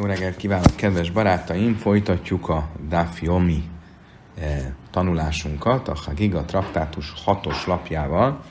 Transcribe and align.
Jó 0.00 0.06
reggelt 0.06 0.36
kívánok, 0.36 0.76
kedves 0.76 1.10
barátaim! 1.10 1.74
Folytatjuk 1.74 2.48
a 2.48 2.68
Dafyomi 2.88 3.62
eh, 4.38 4.66
tanulásunkat 4.90 5.88
a 5.88 5.94
Hagiga 5.94 6.44
traktátus 6.44 7.12
hatos 7.24 7.66
lapjával, 7.66 8.44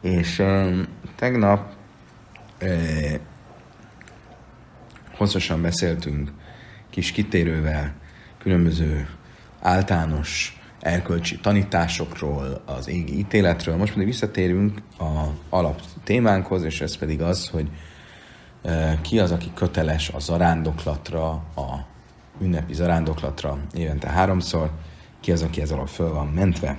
és 0.00 0.38
eh, 0.38 0.72
tegnap 1.16 1.72
eh, 2.58 3.20
hosszasan 5.16 5.62
beszéltünk 5.62 6.32
kis 6.90 7.12
kitérővel 7.12 7.94
különböző 8.38 9.08
általános 9.60 10.60
erkölcsi 10.80 11.40
tanításokról, 11.40 12.62
az 12.64 12.88
égi 12.88 13.18
ítéletről. 13.18 13.76
Most 13.76 13.92
pedig 13.92 14.06
visszatérünk 14.06 14.82
a 14.98 15.26
alap 15.48 15.80
témánkhoz, 16.04 16.62
és 16.62 16.80
ez 16.80 16.96
pedig 16.96 17.22
az, 17.22 17.48
hogy 17.48 17.68
ki 19.00 19.18
az, 19.18 19.30
aki 19.30 19.50
köteles 19.54 20.08
a 20.08 20.18
zarándoklatra, 20.20 21.28
a 21.56 21.84
ünnepi 22.40 22.74
zarándoklatra 22.74 23.58
évente 23.74 24.08
háromszor, 24.08 24.70
ki 25.20 25.32
az, 25.32 25.42
aki 25.42 25.60
ez 25.60 25.74
föl 25.86 26.12
van 26.12 26.26
mentve. 26.26 26.78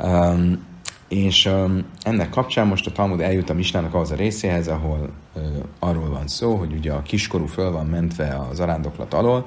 Um, 0.00 0.66
és 1.08 1.46
um, 1.46 1.84
ennek 2.02 2.30
kapcsán 2.30 2.66
most 2.66 2.86
a 2.86 2.92
Talmud 2.92 3.20
eljut 3.20 3.50
a 3.50 3.54
Misnának 3.54 3.94
az 3.94 4.10
a 4.10 4.14
részéhez, 4.14 4.68
ahol 4.68 5.10
uh, 5.34 5.42
arról 5.78 6.08
van 6.08 6.26
szó, 6.26 6.54
hogy 6.54 6.72
ugye 6.72 6.92
a 6.92 7.02
kiskorú 7.02 7.46
föl 7.46 7.70
van 7.70 7.86
mentve 7.86 8.28
a 8.28 8.54
zarándoklat 8.54 9.14
alól, 9.14 9.46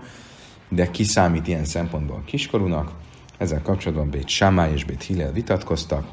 de 0.69 0.91
ki 0.91 1.03
számít 1.03 1.47
ilyen 1.47 1.65
szempontból 1.65 2.23
kiskorúnak. 2.25 2.91
Ezzel 3.37 3.61
kapcsolatban 3.61 4.09
Bét 4.09 4.27
Sámály 4.27 4.71
és 4.73 4.85
Bét 4.85 5.03
Hillel 5.03 5.31
vitatkoztak. 5.31 6.07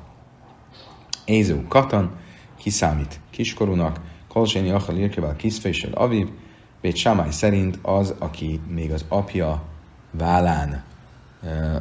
Ézó 1.24 1.62
Katan 1.68 2.10
kiszámít 2.58 3.20
kiskorúnak, 3.30 4.00
Kolzséni 4.34 4.70
Achal 4.70 4.96
Irkevel 4.96 5.36
Kiszfésel 5.36 5.92
Aviv, 5.92 6.28
Bét 6.80 6.96
Sámály 6.96 7.30
szerint 7.30 7.78
az, 7.82 8.14
aki 8.18 8.60
még 8.68 8.92
az 8.92 9.04
apja 9.08 9.62
vállán, 10.10 10.82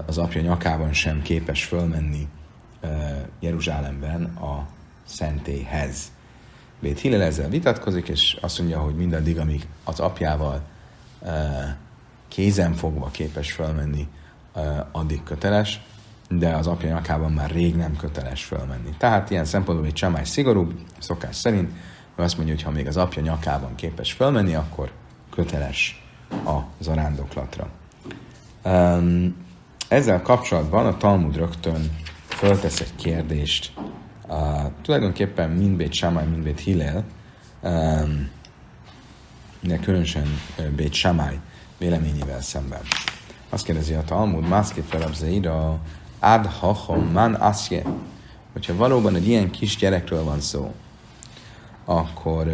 az 0.05 0.17
apja 0.17 0.41
nyakában 0.41 0.93
sem 0.93 1.21
képes 1.21 1.63
fölmenni 1.63 2.27
Jeruzsálemben 3.39 4.23
a 4.23 4.67
szentélyhez. 5.05 6.11
Bét 6.79 6.99
Hillel 6.99 7.21
ezzel 7.21 7.49
vitatkozik, 7.49 8.07
és 8.07 8.37
azt 8.41 8.59
mondja, 8.59 8.79
hogy 8.79 8.95
mindaddig, 8.95 9.39
amíg 9.39 9.67
az 9.83 9.99
apjával 9.99 10.61
kézen 12.27 12.73
fogva 12.73 13.09
képes 13.11 13.51
fölmenni, 13.51 14.07
addig 14.91 15.23
köteles, 15.23 15.81
de 16.29 16.55
az 16.55 16.67
apja 16.67 16.89
nyakában 16.89 17.31
már 17.31 17.51
rég 17.51 17.75
nem 17.75 17.95
köteles 17.95 18.43
fölmenni. 18.43 18.89
Tehát 18.97 19.29
ilyen 19.29 19.45
szempontból 19.45 19.87
egy 19.87 19.93
csamály 19.93 20.25
szigorúbb, 20.25 20.73
szokás 20.99 21.35
szerint, 21.35 21.71
ő 22.15 22.23
azt 22.23 22.35
mondja, 22.37 22.53
hogy 22.55 22.63
ha 22.63 22.71
még 22.71 22.87
az 22.87 22.97
apja 22.97 23.21
nyakában 23.21 23.75
képes 23.75 24.11
fölmenni, 24.11 24.55
akkor 24.55 24.91
köteles 25.29 26.03
a 26.29 26.59
zarándoklatra. 26.79 27.69
Ezzel 29.87 30.21
kapcsolatban 30.21 30.85
a 30.85 30.97
Talmud 30.97 31.35
rögtön 31.35 31.97
föltesz 32.27 32.79
egy 32.79 32.95
kérdést, 32.95 33.73
uh, 34.27 34.71
tulajdonképpen 34.81 35.49
mindbét 35.49 35.93
Samály, 35.93 36.25
mindbét 36.25 36.59
Hillel, 36.59 37.03
um, 37.61 38.29
de 39.59 39.79
különösen 39.79 40.27
Bét 40.75 40.93
Samály 40.93 41.39
véleményével 41.77 42.41
szemben. 42.41 42.81
Azt 43.49 43.65
kérdezi 43.65 43.93
a 43.93 44.03
Talmud, 44.03 44.47
Mászkét 44.47 44.85
felabzeira, 44.85 45.79
ad 46.19 46.45
hachom 46.45 47.11
man 47.11 47.33
asje, 47.33 47.83
hogyha 48.53 48.75
valóban 48.75 49.15
egy 49.15 49.27
ilyen 49.27 49.51
kis 49.51 49.75
gyerekről 49.75 50.23
van 50.23 50.39
szó, 50.39 50.73
akkor 51.85 52.47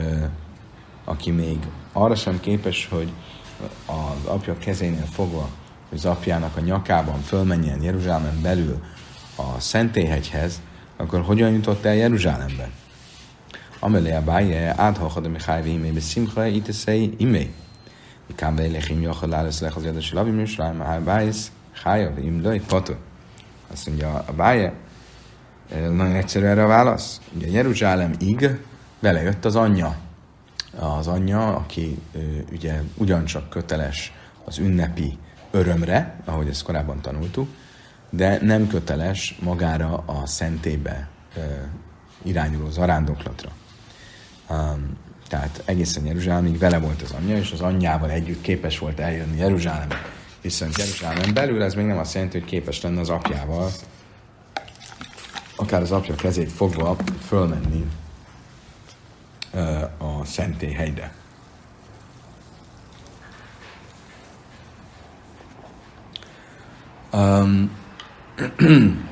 aki 1.04 1.32
még 1.32 1.58
arra 1.94 2.16
sem 2.16 2.40
képes, 2.40 2.88
hogy 2.92 3.12
az 3.86 4.26
apja 4.26 4.58
kezénél 4.58 5.06
fogva, 5.06 5.50
hogy 5.90 5.98
az 5.98 6.06
apjának 6.06 6.58
a 6.58 6.60
nyakában 6.60 7.20
fölmenjen 7.20 7.84
Jeruzsálemen 7.84 8.42
belül 8.42 8.84
a 9.36 9.60
Szentélyhegyhez, 9.60 10.62
akkor 10.98 11.22
hogyan 11.22 11.52
jutott 11.52 11.86
el 11.86 11.96
Jeruzsálembe? 11.96 12.70
Amelé 13.80 14.14
a 14.14 14.24
báje, 14.24 14.74
áthalhad 14.78 15.26
a 15.26 15.30
Mihály 15.30 15.62
vémé, 15.62 15.90
be 15.90 16.00
szimcha, 16.00 16.46
iteszei, 16.46 17.14
imé. 17.18 17.54
Ikám 18.28 18.56
vejlechim 18.56 19.02
jachad 19.02 19.30
lálesz 19.30 19.60
lech 19.60 19.78
az 19.78 19.84
jadasi 19.84 20.14
labim, 20.14 20.40
és 20.40 20.58
rájma 20.58 20.84
háj 20.84 21.00
bájsz, 21.00 21.52
hája, 21.84 22.14
vim, 22.14 22.42
lőj, 22.42 22.60
patu. 22.60 22.94
Azt 23.72 23.88
mondja 23.88 24.24
a 24.28 24.34
báje, 24.34 24.74
nagyon 25.70 26.16
egyszerű 26.16 26.46
erre 26.46 26.64
a 26.64 26.68
válasz. 26.68 27.22
Ugye 27.36 27.48
Jeruzsálemig 27.48 28.50
vele 29.00 29.22
jött 29.22 29.46
az 29.46 29.56
anyja. 29.56 29.96
Az 30.80 31.08
anyja, 31.08 31.56
aki 31.56 32.00
ugye 32.52 32.82
ugyancsak 32.96 33.50
köteles 33.50 34.14
az 34.44 34.58
ünnepi 34.58 35.18
örömre, 35.52 36.22
ahogy 36.26 36.48
ezt 36.48 36.64
korábban 36.64 37.02
tanultuk, 37.02 37.50
de 38.10 38.40
nem 38.42 38.68
köteles 38.68 39.38
magára 39.42 40.04
a 40.06 40.26
szentébe 40.26 41.08
irányuló 42.24 42.70
zarándoklatra. 42.70 43.50
Um, 44.50 44.98
tehát 45.28 45.62
egészen 45.66 46.06
Jeruzsálemig 46.06 46.58
vele 46.58 46.80
volt 46.80 47.02
az 47.02 47.12
anyja, 47.12 47.38
és 47.38 47.52
az 47.52 47.62
anyjával 47.62 48.10
együtt 48.10 48.42
képes 48.42 48.80
volt 48.80 49.00
eljönni 49.00 49.38
Jeruzsálembe. 49.38 49.96
Viszont 50.42 50.78
Jeruzsálem 50.78 51.34
belül 51.34 51.64
ez 51.64 51.74
még 51.74 51.86
nem 51.86 51.98
azt 51.98 52.14
jelenti, 52.14 52.40
hogy 52.40 52.48
képes 52.48 52.82
lenne 52.82 53.00
az 53.00 53.10
apjával, 53.10 53.70
akár 55.56 55.82
az 55.82 55.92
apja 55.92 56.16
kezét 56.16 56.52
fogva 56.52 56.96
fölmenni 57.28 57.86
a 59.98 60.26
szentélyhelyre. 60.26 61.12
Um, 67.14 67.72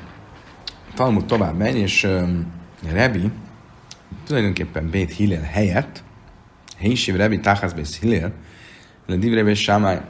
Talmud 0.94 1.24
tovább 1.24 1.56
megy, 1.56 1.76
és 1.76 2.04
um, 2.04 2.52
Rebi 2.90 3.30
tulajdonképpen 4.26 4.90
Bét 4.90 5.14
Hillel 5.14 5.42
helyett, 5.42 6.02
Hésiv 6.78 7.16
Rebi 7.16 7.40
Táhász 7.40 7.72
Bét 7.72 7.94
Hillel, 7.94 8.32
le 9.06 9.16
Divre 9.16 9.42
Bét 9.42 9.56
Sámály, 9.56 10.00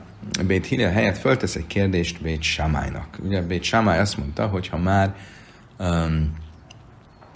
Bét 0.46 0.66
Hillel 0.66 0.92
helyett 0.92 1.18
föltesz 1.18 1.54
egy 1.54 1.66
kérdést 1.66 2.22
Bét 2.22 2.42
Sámálynak. 2.42 3.18
Ugye 3.22 3.42
Bét 3.42 3.62
Sámály 3.62 3.98
azt 3.98 4.18
mondta, 4.18 4.46
hogy 4.46 4.68
ha 4.68 4.76
már 4.78 5.14
um, 5.78 6.34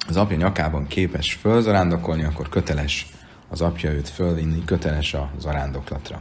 az 0.09 0.17
apja 0.17 0.37
nyakában 0.37 0.87
képes 0.87 1.33
fölzarándokolni, 1.33 2.25
akkor 2.25 2.49
köteles 2.49 3.07
az 3.49 3.61
apja 3.61 3.91
őt 3.91 4.09
fölvinni, 4.09 4.65
köteles 4.65 5.15
a 5.15 5.31
zarándoklatra. 5.39 6.21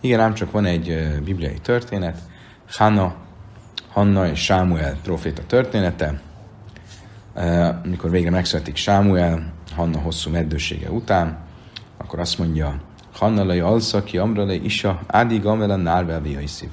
Igen, 0.00 0.20
ám 0.20 0.34
csak 0.34 0.50
van 0.50 0.64
egy 0.64 1.18
bibliai 1.24 1.58
történet, 1.62 2.18
Hanna, 2.70 3.14
Hanna 3.88 4.28
és 4.28 4.44
Sámuel 4.44 4.96
proféta 5.02 5.46
története, 5.46 6.20
amikor 7.84 8.10
végre 8.10 8.30
megszületik 8.30 8.76
Sámuel, 8.76 9.52
Hanna 9.74 9.98
hosszú 9.98 10.30
meddősége 10.30 10.90
után, 10.90 11.38
akkor 11.96 12.18
azt 12.18 12.38
mondja, 12.38 12.80
Hanna 13.12 13.44
lej 13.44 13.60
alszaki, 13.60 14.18
amra 14.18 14.44
lej 14.44 14.60
isa, 14.62 15.00
ádig 15.06 15.46
amela 15.46 15.76
nárvel 15.76 16.20
viaiszív. 16.20 16.68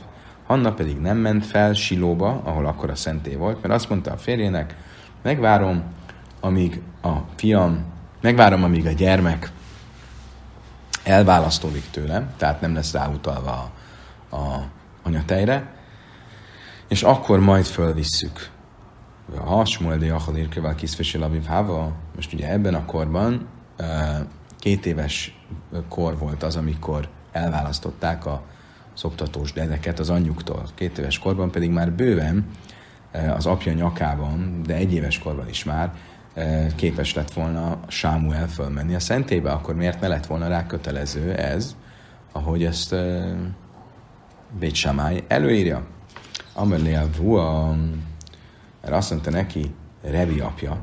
Hanna 0.45 0.73
pedig 0.73 0.97
nem 0.97 1.17
ment 1.17 1.45
fel 1.45 1.73
Silóba, 1.73 2.41
ahol 2.43 2.65
akkor 2.65 2.89
a 2.89 2.95
szenté 2.95 3.35
volt, 3.35 3.61
mert 3.61 3.73
azt 3.73 3.89
mondta 3.89 4.11
a 4.11 4.17
férjének, 4.17 4.75
megvárom, 5.21 5.83
amíg 6.43 6.81
a 7.01 7.11
fiam, 7.35 7.85
megvárom, 8.21 8.63
amíg 8.63 8.85
a 8.85 8.91
gyermek 8.91 9.51
elválasztódik 11.03 11.89
tőlem, 11.91 12.33
tehát 12.37 12.61
nem 12.61 12.73
lesz 12.73 12.93
ráutalva 12.93 13.71
a, 14.29 14.35
a 14.35 14.67
anyatejre, 15.03 15.73
és 16.87 17.03
akkor 17.03 17.39
majd 17.39 17.65
fölvisszük. 17.65 18.49
Ha 19.45 19.65
Smuel 19.65 19.97
de 19.97 20.05
Jachal 20.05 20.37
Irkevel 20.37 20.75
Kiszfesi 20.75 21.17
Laviv 21.17 21.45
Hava, 21.45 21.91
most 22.15 22.33
ugye 22.33 22.51
ebben 22.51 22.73
a 22.73 22.85
korban 22.85 23.47
két 24.59 24.85
éves 24.85 25.39
kor 25.89 26.17
volt 26.17 26.43
az, 26.43 26.55
amikor 26.55 27.09
elválasztották 27.31 28.25
a 28.25 28.43
szoptatós 28.93 29.53
dedeket 29.53 29.99
az 29.99 30.09
anyjuktól. 30.09 30.63
Két 30.73 30.97
éves 30.97 31.19
korban 31.19 31.51
pedig 31.51 31.69
már 31.69 31.91
bőven 31.91 32.45
az 33.35 33.45
apja 33.45 33.73
nyakában, 33.73 34.61
de 34.65 34.75
egy 34.75 34.93
éves 34.93 35.19
korban 35.19 35.49
is 35.49 35.63
már 35.63 35.93
képes 36.75 37.13
lett 37.13 37.33
volna 37.33 37.79
Sámuel 37.87 38.47
fölmenni 38.47 38.95
a 38.95 38.99
szentébe, 38.99 39.51
akkor 39.51 39.75
miért 39.75 40.01
ne 40.01 40.07
lett 40.07 40.25
volna 40.25 40.47
rá 40.47 40.65
kötelező 40.65 41.33
ez, 41.33 41.75
ahogy 42.31 42.63
ezt 42.63 42.91
uh, 42.91 43.31
Bét 44.59 44.75
Samály 44.75 45.23
előírja? 45.27 45.85
Amelé 46.53 46.95
a 46.95 47.09
vua, 47.17 47.75
mert 48.81 48.93
azt 48.93 49.09
mondta 49.09 49.29
neki, 49.29 49.73
Revi 50.01 50.39
apja, 50.39 50.77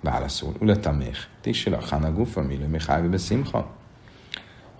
válaszol, 0.00 0.54
Ulatam 0.60 0.96
még, 0.96 1.16
Tisila, 1.40 1.80
Hana 1.90 2.12
Gufa, 2.12 2.42
Milő, 2.42 2.66
Mihály, 2.66 3.08
Beszimha. 3.08 3.70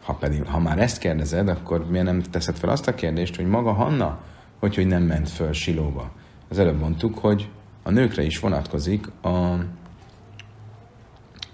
Ha 0.02 0.14
pedig, 0.14 0.46
ha 0.46 0.58
már 0.58 0.78
ezt 0.78 0.98
kérdezed, 0.98 1.48
akkor 1.48 1.90
miért 1.90 2.06
nem 2.06 2.22
teszed 2.22 2.56
fel 2.56 2.70
azt 2.70 2.88
a 2.88 2.94
kérdést, 2.94 3.36
hogy 3.36 3.46
maga 3.46 3.72
Hanna, 3.72 4.20
hogy, 4.58 4.74
hogy 4.74 4.86
nem 4.86 5.02
ment 5.02 5.28
föl 5.28 5.52
Silóba? 5.52 6.10
Az 6.48 6.58
előbb 6.58 6.78
mondtuk, 6.78 7.18
hogy 7.18 7.50
a 7.82 7.90
nőkre 7.90 8.22
is 8.22 8.38
vonatkozik 8.38 9.06
a 9.22 9.58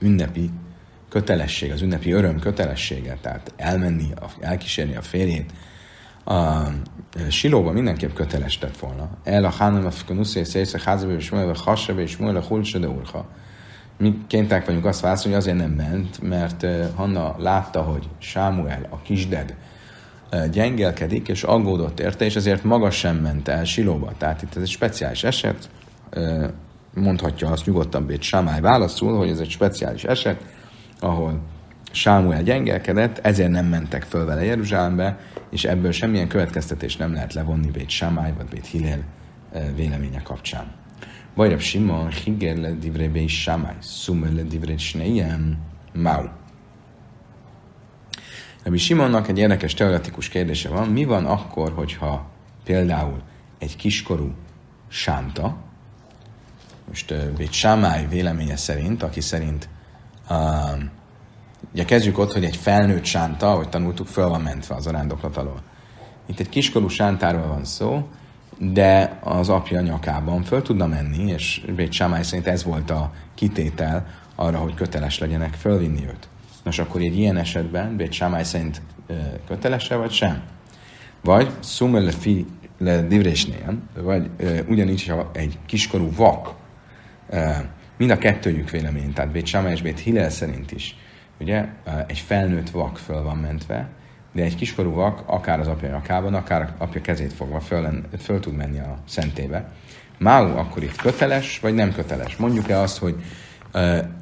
ünnepi 0.00 0.50
kötelesség, 1.08 1.72
az 1.72 1.82
ünnepi 1.82 2.12
öröm 2.12 2.38
kötelessége, 2.38 3.18
tehát 3.20 3.52
elmenni, 3.56 4.08
elkísérni 4.40 4.96
a 4.96 5.02
férjét, 5.02 5.52
a 6.24 6.64
silóban 7.28 7.74
mindenképp 7.74 8.14
köteles 8.14 8.58
tett 8.58 8.78
volna. 8.78 9.08
El 9.24 9.44
a 9.44 9.48
hanem 9.48 9.86
a 9.86 9.90
fikunuszé 9.90 10.42
szésze 10.42 10.80
házabe 10.84 11.14
és 11.14 11.30
múlva 11.30 11.54
hasabe 11.64 12.00
és 12.00 12.16
múlva 12.16 12.42
hulcsa 12.42 12.78
de 12.78 12.88
urha. 12.88 13.28
Mi 13.98 14.18
kénták 14.26 14.66
vagyunk 14.66 14.84
azt 14.84 15.00
válaszolni, 15.00 15.36
hogy 15.36 15.46
azért 15.46 15.58
nem 15.58 15.70
ment, 15.70 16.20
mert 16.22 16.66
Hanna 16.94 17.34
látta, 17.38 17.82
hogy 17.82 18.08
Sámuel, 18.18 18.86
a 18.90 19.02
kisded, 19.02 19.56
gyengelkedik, 20.50 21.28
és 21.28 21.42
aggódott 21.42 22.00
érte, 22.00 22.24
és 22.24 22.36
ezért 22.36 22.64
maga 22.64 22.90
sem 22.90 23.16
ment 23.16 23.48
el 23.48 23.64
Silóba. 23.64 24.12
Tehát 24.18 24.42
itt 24.42 24.56
ez 24.56 24.62
egy 24.62 24.68
speciális 24.68 25.24
eset, 25.24 25.70
mondhatja 26.94 27.48
azt 27.50 27.66
nyugodtan 27.66 28.06
Bét 28.06 28.22
Sámály 28.22 28.60
válaszul, 28.60 29.16
hogy 29.16 29.28
ez 29.28 29.38
egy 29.38 29.50
speciális 29.50 30.04
eset, 30.04 30.44
ahol 31.00 31.40
Sámuel 31.92 32.42
gyengelkedett, 32.42 33.18
ezért 33.18 33.50
nem 33.50 33.66
mentek 33.66 34.02
föl 34.02 34.24
vele 34.24 34.44
Jeruzsálembe, 34.44 35.18
és 35.50 35.64
ebből 35.64 35.92
semmilyen 35.92 36.28
következtetés 36.28 36.96
nem 36.96 37.12
lehet 37.12 37.34
levonni 37.34 37.70
Bét 37.70 37.88
Sámály 37.88 38.32
vagy 38.36 38.46
Bét 38.46 38.66
Hillel 38.66 39.04
véleménye 39.74 40.22
kapcsán. 40.22 40.72
Bajrab 41.34 41.60
Simon, 41.60 42.10
Higer 42.10 42.56
le 42.56 42.70
divré 42.70 43.08
Bét 43.08 43.28
Sámály, 43.28 43.76
Sumel 43.82 44.32
le 44.32 44.42
divré 44.42 44.76
Sneiem, 44.76 45.58
Mau. 45.92 46.24
Rabbi 48.62 48.78
Simonnak 48.78 49.28
egy 49.28 49.38
érdekes 49.38 49.74
teoretikus 49.74 50.28
kérdése 50.28 50.68
van, 50.68 50.88
mi 50.88 51.04
van 51.04 51.26
akkor, 51.26 51.72
hogyha 51.72 52.30
például 52.64 53.22
egy 53.58 53.76
kiskorú 53.76 54.34
sánta, 54.88 55.56
most 56.90 57.10
uh, 57.10 57.50
Sámály 57.50 58.06
véleménye 58.08 58.56
szerint, 58.56 59.02
aki 59.02 59.20
szerint 59.20 59.68
uh, 60.30 60.36
ugye 61.72 61.84
kezdjük 61.84 62.18
ott, 62.18 62.32
hogy 62.32 62.44
egy 62.44 62.56
felnőtt 62.56 63.04
sánta, 63.04 63.50
ahogy 63.52 63.68
tanultuk, 63.68 64.06
föl 64.06 64.28
van 64.28 64.40
mentve 64.40 64.74
az 64.74 64.86
arándoklat 64.86 65.36
alól. 65.36 65.62
Itt 66.26 66.40
egy 66.40 66.48
kiskorú 66.48 66.88
sántáról 66.88 67.46
van 67.46 67.64
szó, 67.64 68.08
de 68.58 69.18
az 69.22 69.48
apja 69.48 69.80
nyakában 69.80 70.42
föl 70.42 70.62
tudna 70.62 70.86
menni, 70.86 71.30
és 71.30 71.64
Bét 71.76 71.92
Sámály 71.92 72.22
szerint 72.22 72.46
ez 72.46 72.64
volt 72.64 72.90
a 72.90 73.12
kitétel 73.34 74.06
arra, 74.34 74.58
hogy 74.58 74.74
köteles 74.74 75.18
legyenek 75.18 75.54
fölvinni 75.54 76.06
őt. 76.06 76.28
Nos, 76.62 76.78
akkor 76.78 77.00
egy 77.00 77.18
ilyen 77.18 77.36
esetben 77.36 77.96
Bét 77.96 78.12
Sámály 78.12 78.44
szerint 78.44 78.82
kötelese, 79.46 79.96
vagy 79.96 80.10
sem? 80.10 80.42
Vagy 81.22 81.50
szumel 81.60 82.10
fi 82.10 82.46
le 82.78 83.02
divrésnél, 83.02 83.78
vagy 84.02 84.30
ugyanígy, 84.68 85.06
ha 85.06 85.30
egy 85.32 85.58
kiskorú 85.66 86.12
vak, 86.16 86.54
mind 87.96 88.10
a 88.10 88.18
kettőjük 88.18 88.70
vélemény, 88.70 89.12
tehát 89.12 89.30
Bét 89.30 89.46
Sámály 89.46 89.72
és 89.72 89.82
Bét 89.82 89.98
Hillel 89.98 90.30
szerint 90.30 90.72
is, 90.72 90.96
ugye, 91.40 91.66
egy 92.06 92.18
felnőtt 92.18 92.70
vak 92.70 92.98
föl 92.98 93.22
van 93.22 93.36
mentve, 93.36 93.88
de 94.32 94.42
egy 94.42 94.56
kiskorú 94.56 94.94
vak, 94.94 95.22
akár 95.26 95.60
az 95.60 95.66
apja 95.66 95.88
nyakában, 95.88 96.34
akár 96.34 96.74
apja 96.78 97.00
kezét 97.00 97.32
fogva 97.32 97.60
föl, 97.60 98.04
föl 98.18 98.40
tud 98.40 98.56
menni 98.56 98.78
a 98.78 98.98
szentébe. 99.08 99.72
Máu 100.18 100.56
akkor 100.56 100.82
itt 100.82 100.96
köteles, 100.96 101.60
vagy 101.60 101.74
nem 101.74 101.92
köteles? 101.92 102.36
Mondjuk-e 102.36 102.78
azt, 102.78 102.98
hogy 102.98 103.16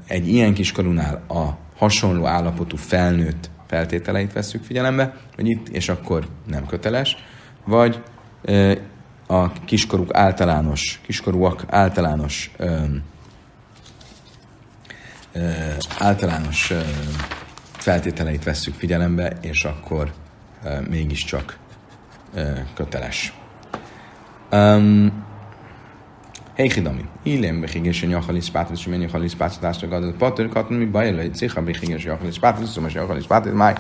egy 0.07 0.29
ilyen 0.29 0.55
kiskorúnál 0.55 1.23
a 1.29 1.49
hasonló 1.77 2.27
állapotú 2.27 2.77
felnőtt 2.77 3.51
feltételeit 3.67 4.33
veszük 4.33 4.63
figyelembe, 4.63 5.17
hogy 5.35 5.49
itt 5.49 5.69
és 5.69 5.89
akkor 5.89 6.27
nem 6.47 6.67
köteles, 6.67 7.17
vagy 7.65 8.03
a 9.31 9.53
kiskoruk 9.65 10.15
általános, 10.15 11.01
kiskorúak 11.03 11.65
általános 11.69 12.51
ö, 12.57 12.85
ö, 15.33 15.51
általános 15.99 16.71
ö, 16.71 16.81
feltételeit 17.73 18.45
vesszük 18.45 18.75
figyelembe, 18.75 19.33
és 19.41 19.65
akkor 19.65 20.13
ö, 20.65 20.81
mégiscsak 20.89 21.59
ö, 22.35 22.51
köteles. 22.75 23.33
Um, 24.53 25.27
Héjhidami. 26.55 27.05
Illén 27.23 27.61
behiges 27.61 28.03
en 28.03 28.09
jachalis 28.09 28.51
pátrisz, 28.51 28.85
mennyi 28.85 29.03
jachalis 29.03 29.35
pátrisz, 29.35 29.59
társak 29.59 29.93
adott 29.93 30.17
patrik, 30.17 30.53
hatni 30.53 30.77
mi 30.77 30.85
baj, 30.85 31.13
lehet 31.13 31.35
cicha 31.35 31.63
behiges 31.63 32.05
jachalis 32.05 32.39
pátrisz, 32.39 32.71
szomás 32.71 32.95
jachalis 32.95 33.27
pátrisz, 33.27 33.53
máj. 33.53 33.75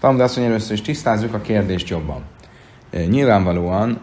de 0.00 0.06
azt 0.06 0.36
mondja, 0.36 0.44
először 0.44 0.72
is 0.72 0.82
tisztázzuk 0.82 1.34
a 1.34 1.40
kérdést 1.40 1.88
jobban. 1.88 2.22
Nyilvánvalóan 2.90 3.98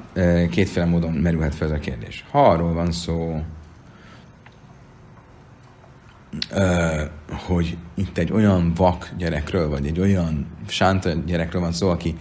kétféle 0.49 0.85
módon 0.85 1.13
merülhet 1.13 1.55
fel 1.55 1.67
ez 1.67 1.73
a 1.73 1.79
kérdés. 1.79 2.25
Ha 2.31 2.49
arról 2.49 2.73
van 2.73 2.91
szó, 2.91 3.41
hogy 7.29 7.77
itt 7.95 8.17
egy 8.17 8.31
olyan 8.31 8.73
vak 8.75 9.09
gyerekről, 9.17 9.69
vagy 9.69 9.85
egy 9.85 9.99
olyan 9.99 10.47
sánta 10.67 11.13
gyerekről 11.25 11.61
van 11.61 11.71
szó, 11.71 11.89
aki 11.89 12.15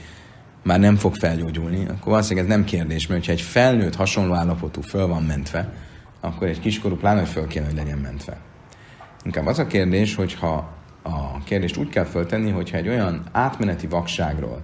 már 0.62 0.80
nem 0.80 0.96
fog 0.96 1.14
felgyógyulni, 1.14 1.84
akkor 1.84 2.12
valószínűleg 2.12 2.50
ez 2.50 2.56
nem 2.56 2.64
kérdés, 2.64 3.06
mert 3.06 3.26
ha 3.26 3.32
egy 3.32 3.40
felnőtt 3.40 3.94
hasonló 3.94 4.34
állapotú 4.34 4.80
föl 4.80 5.06
van 5.06 5.22
mentve, 5.22 5.72
akkor 6.20 6.48
egy 6.48 6.60
kiskorú 6.60 6.96
pláne 6.96 7.24
föl 7.24 7.46
kéne, 7.46 7.66
hogy 7.66 7.74
legyen 7.74 7.98
mentve. 7.98 8.40
Inkább 9.24 9.46
az 9.46 9.58
a 9.58 9.66
kérdés, 9.66 10.14
hogyha 10.14 10.72
a 11.02 11.38
kérdést 11.44 11.76
úgy 11.76 11.88
kell 11.88 12.04
föltenni, 12.04 12.50
hogyha 12.50 12.76
egy 12.76 12.88
olyan 12.88 13.22
átmeneti 13.32 13.86
vakságról, 13.86 14.62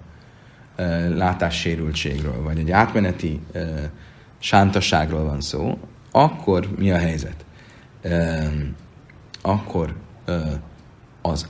látássérültségről, 1.15 2.43
vagy 2.43 2.59
egy 2.59 2.71
átmeneti 2.71 3.41
sántaságról 4.39 5.25
van 5.25 5.41
szó, 5.41 5.79
akkor 6.11 6.69
mi 6.79 6.91
a 6.91 6.99
helyzet? 6.99 7.45
Akkor 9.43 9.95
az 11.23 11.49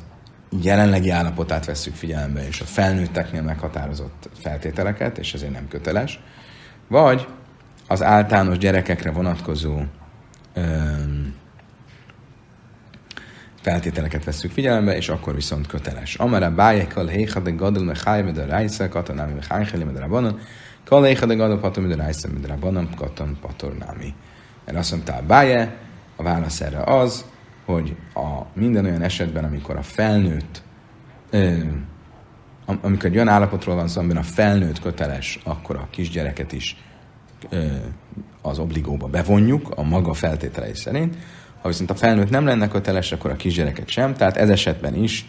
jelenlegi 0.62 1.10
állapotát 1.10 1.64
vesszük 1.64 1.94
figyelembe, 1.94 2.46
és 2.46 2.60
a 2.60 2.64
felnőtteknél 2.64 3.42
meghatározott 3.42 4.28
feltételeket, 4.38 5.18
és 5.18 5.34
ezért 5.34 5.52
nem 5.52 5.68
köteles, 5.68 6.20
vagy 6.88 7.26
az 7.88 8.02
általános 8.02 8.58
gyerekekre 8.58 9.10
vonatkozó 9.10 9.80
öm, 10.54 11.34
feltételeket 13.60 14.24
vesszük 14.24 14.50
figyelembe, 14.50 14.96
és 14.96 15.08
akkor 15.08 15.34
viszont 15.34 15.66
köteles. 15.66 16.14
Amara 16.14 16.54
bájekal 16.54 17.06
héha 17.06 17.40
de 17.40 17.50
gadol 17.50 17.84
me 17.84 17.94
cháj 17.94 18.22
me 18.22 18.30
de 18.30 18.44
rájsza, 18.44 18.88
katanámi 18.88 19.32
me 19.32 19.40
chájheli 19.40 19.84
me 19.84 19.92
de 19.92 19.98
rabanon, 19.98 20.38
kal 20.84 21.04
héha 21.04 21.26
de 21.26 21.34
gadol 21.34 21.58
pator 21.58 21.82
me 21.82 21.88
de 21.88 22.02
rájsza 22.02 22.28
me 22.32 22.38
de 22.38 22.48
rabanon, 22.48 22.88
katan 22.96 23.38
patornámi. 23.40 24.14
Erre 24.64 24.78
azt 24.78 24.90
mondta 24.90 25.12
a 25.12 25.22
báje, 25.26 25.76
a 26.16 26.22
válasz 26.22 26.60
erre 26.60 26.82
az, 26.82 27.24
hogy 27.64 27.96
a 28.14 28.42
minden 28.54 28.84
olyan 28.84 29.02
esetben, 29.02 29.44
amikor 29.44 29.76
a 29.76 29.82
felnőtt, 29.82 30.62
ö, 31.30 31.56
amikor 32.82 33.04
egy 33.04 33.14
olyan 33.14 33.28
állapotról 33.28 33.74
van 33.74 33.88
szó, 33.88 34.00
amiben 34.00 34.16
a 34.16 34.22
felnőtt 34.22 34.80
köteles, 34.80 35.38
akkor 35.44 35.76
a 35.76 35.88
kisgyereket 35.90 36.52
is 36.52 36.76
ö, 37.48 37.66
az 38.42 38.58
obligóba 38.58 39.06
bevonjuk, 39.06 39.70
a 39.70 39.82
maga 39.82 40.12
feltételei 40.12 40.74
szerint. 40.74 41.16
Ha 41.62 41.68
viszont 41.68 41.90
a 41.90 41.94
felnőtt 41.94 42.30
nem 42.30 42.44
lenne 42.44 42.68
köteles, 42.68 43.12
akkor 43.12 43.30
a 43.30 43.36
kisgyereket 43.36 43.88
sem. 43.88 44.14
Tehát 44.14 44.36
ez 44.36 44.48
esetben 44.48 44.94
is, 44.94 45.26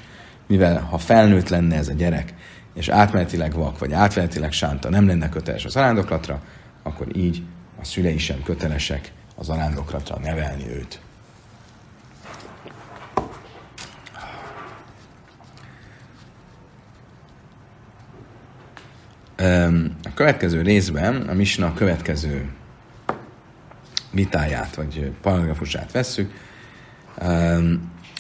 mivel 0.48 0.80
ha 0.82 0.98
felnőtt 0.98 1.50
lenne 1.50 1.76
ez 1.76 1.88
a 1.88 1.94
gyerek, 1.94 2.34
és 2.74 2.90
átmenetileg 2.90 3.54
vak, 3.54 3.80
vagy 3.80 3.94
átmenetileg 3.94 4.52
sánta 4.52 4.90
nem 4.90 5.08
lenne 5.08 5.30
köteles 5.30 5.66
az 5.66 5.76
arándoklatra, 5.76 6.42
akkor 6.84 7.18
így 7.18 7.44
a 7.82 7.86
szülei 7.86 8.18
sem 8.18 8.44
kötelesek 8.44 9.12
az 9.36 9.50
arándoklatra 9.50 10.20
nevelni 10.20 10.66
őt. 10.70 11.00
A 20.04 20.14
következő 20.14 20.62
részben 20.62 21.16
a 21.16 21.34
Misna 21.34 21.66
a 21.66 21.74
következő 21.74 22.50
vitáját, 24.12 24.76
vagy 24.76 25.12
paragrafusát 25.22 25.92
vesszük, 25.92 26.34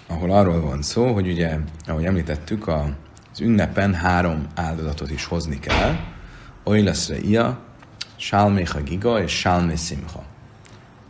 ahol 0.08 0.32
arról 0.32 0.62
van 0.62 0.82
szó, 0.82 1.14
hogy 1.14 1.28
ugye, 1.28 1.58
ahogy 1.88 2.06
említettük, 2.06 2.68
az 2.68 3.40
ünnepen 3.42 3.94
három 3.94 4.48
áldozatot 4.56 5.12
is 5.12 5.26
hozni 5.26 5.60
kell. 5.60 5.96
Oileszre 6.64 7.20
ia, 7.20 7.60
Sálméha 8.16 8.82
giga 8.82 9.22
és 9.22 9.32
Sálmé 9.32 9.76
szimha. 9.76 10.24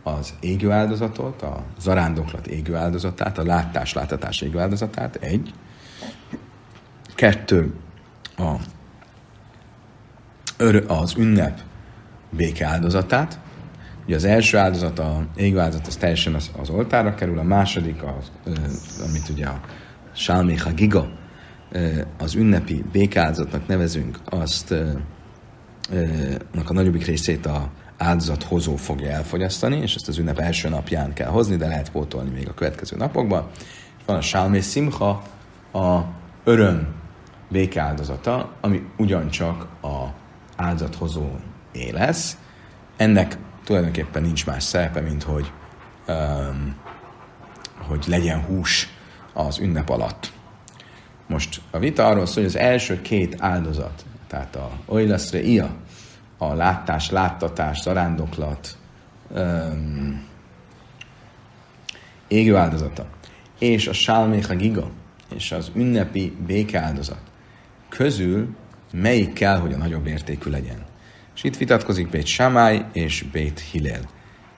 Az 0.02 0.34
égő 0.40 0.70
áldozatot, 0.70 1.42
a 1.42 1.62
zarándoklat 1.78 2.46
égő 2.46 2.74
áldozatát, 2.74 3.38
a 3.38 3.44
látás, 3.44 3.92
láthatás 3.92 4.40
égő 4.40 4.58
áldozatát, 4.58 5.16
egy. 5.16 5.54
Kettő, 7.14 7.74
a 8.36 8.54
az 10.86 11.14
ünnep 11.16 11.60
béke 12.30 12.66
áldozatát. 12.66 13.38
Ugye 14.06 14.16
az 14.16 14.24
első 14.24 14.58
áldozat, 14.58 14.98
a 14.98 15.26
égő 15.36 15.58
áldozat, 15.58 15.86
az 15.86 15.96
teljesen 15.96 16.34
az, 16.34 16.50
az 16.60 16.70
oltára 16.70 17.14
kerül, 17.14 17.38
a 17.38 17.42
második, 17.42 18.02
az, 18.02 18.52
amit 19.08 19.28
ugye 19.28 19.46
a 19.46 19.60
Sálméha 20.12 20.72
Giga, 20.72 21.10
az 22.18 22.34
ünnepi 22.34 22.84
békáldozatnak 22.92 23.66
nevezünk, 23.66 24.18
azt 24.24 24.74
a 26.64 26.72
nagyobbik 26.72 27.06
részét 27.06 27.46
a 27.46 27.70
áldozat 27.98 28.42
hozó 28.42 28.76
fogja 28.76 29.10
elfogyasztani, 29.10 29.76
és 29.76 29.94
ezt 29.94 30.08
az 30.08 30.18
ünnep 30.18 30.38
első 30.38 30.68
napján 30.68 31.12
kell 31.12 31.28
hozni, 31.28 31.56
de 31.56 31.66
lehet 31.66 31.90
pótolni 31.90 32.30
még 32.30 32.48
a 32.48 32.54
következő 32.54 32.96
napokban. 32.96 33.50
van 34.06 34.16
a 34.16 34.20
Sálmé 34.20 34.60
Simcha, 34.60 35.22
a 35.72 36.00
öröm 36.44 36.94
békeáldozata, 37.50 38.52
ami 38.60 38.82
ugyancsak 38.96 39.66
a 39.82 40.06
áldozathozó 40.56 41.30
lesz. 41.92 42.36
Ennek 42.96 43.38
tulajdonképpen 43.64 44.22
nincs 44.22 44.46
más 44.46 44.62
szerepe, 44.62 45.00
mint 45.00 45.22
hogy, 45.22 45.52
um, 46.08 46.76
hogy 47.78 48.04
legyen 48.06 48.40
hús 48.44 48.88
az 49.32 49.58
ünnep 49.58 49.88
alatt. 49.88 50.32
Most 51.26 51.60
a 51.70 51.78
vita 51.78 52.06
arról 52.06 52.26
szól, 52.26 52.34
hogy 52.34 52.44
az 52.44 52.56
első 52.56 53.02
két 53.02 53.36
áldozat, 53.38 54.04
tehát 54.26 54.56
a 54.56 54.70
oilaszre 54.86 55.42
ia, 55.42 55.74
a 56.38 56.52
látás, 56.52 57.10
láttatás, 57.10 57.80
zarándoklat, 57.80 58.76
um, 59.30 60.24
égő 62.28 62.56
áldozata, 62.56 63.06
és 63.58 63.86
a 63.86 63.92
sálméha 63.92 64.54
giga, 64.54 64.90
és 65.34 65.52
az 65.52 65.70
ünnepi 65.74 66.36
békeáldozat 66.46 67.20
közül 67.88 68.56
melyik 68.92 69.32
kell, 69.32 69.58
hogy 69.58 69.72
a 69.72 69.76
nagyobb 69.76 70.06
értékű 70.06 70.50
legyen. 70.50 70.84
És 71.34 71.44
itt 71.44 71.56
vitatkozik 71.56 72.10
Bét 72.10 72.26
Samály 72.26 72.84
és 72.92 73.24
Bét 73.32 73.60
Hillel. 73.70 74.00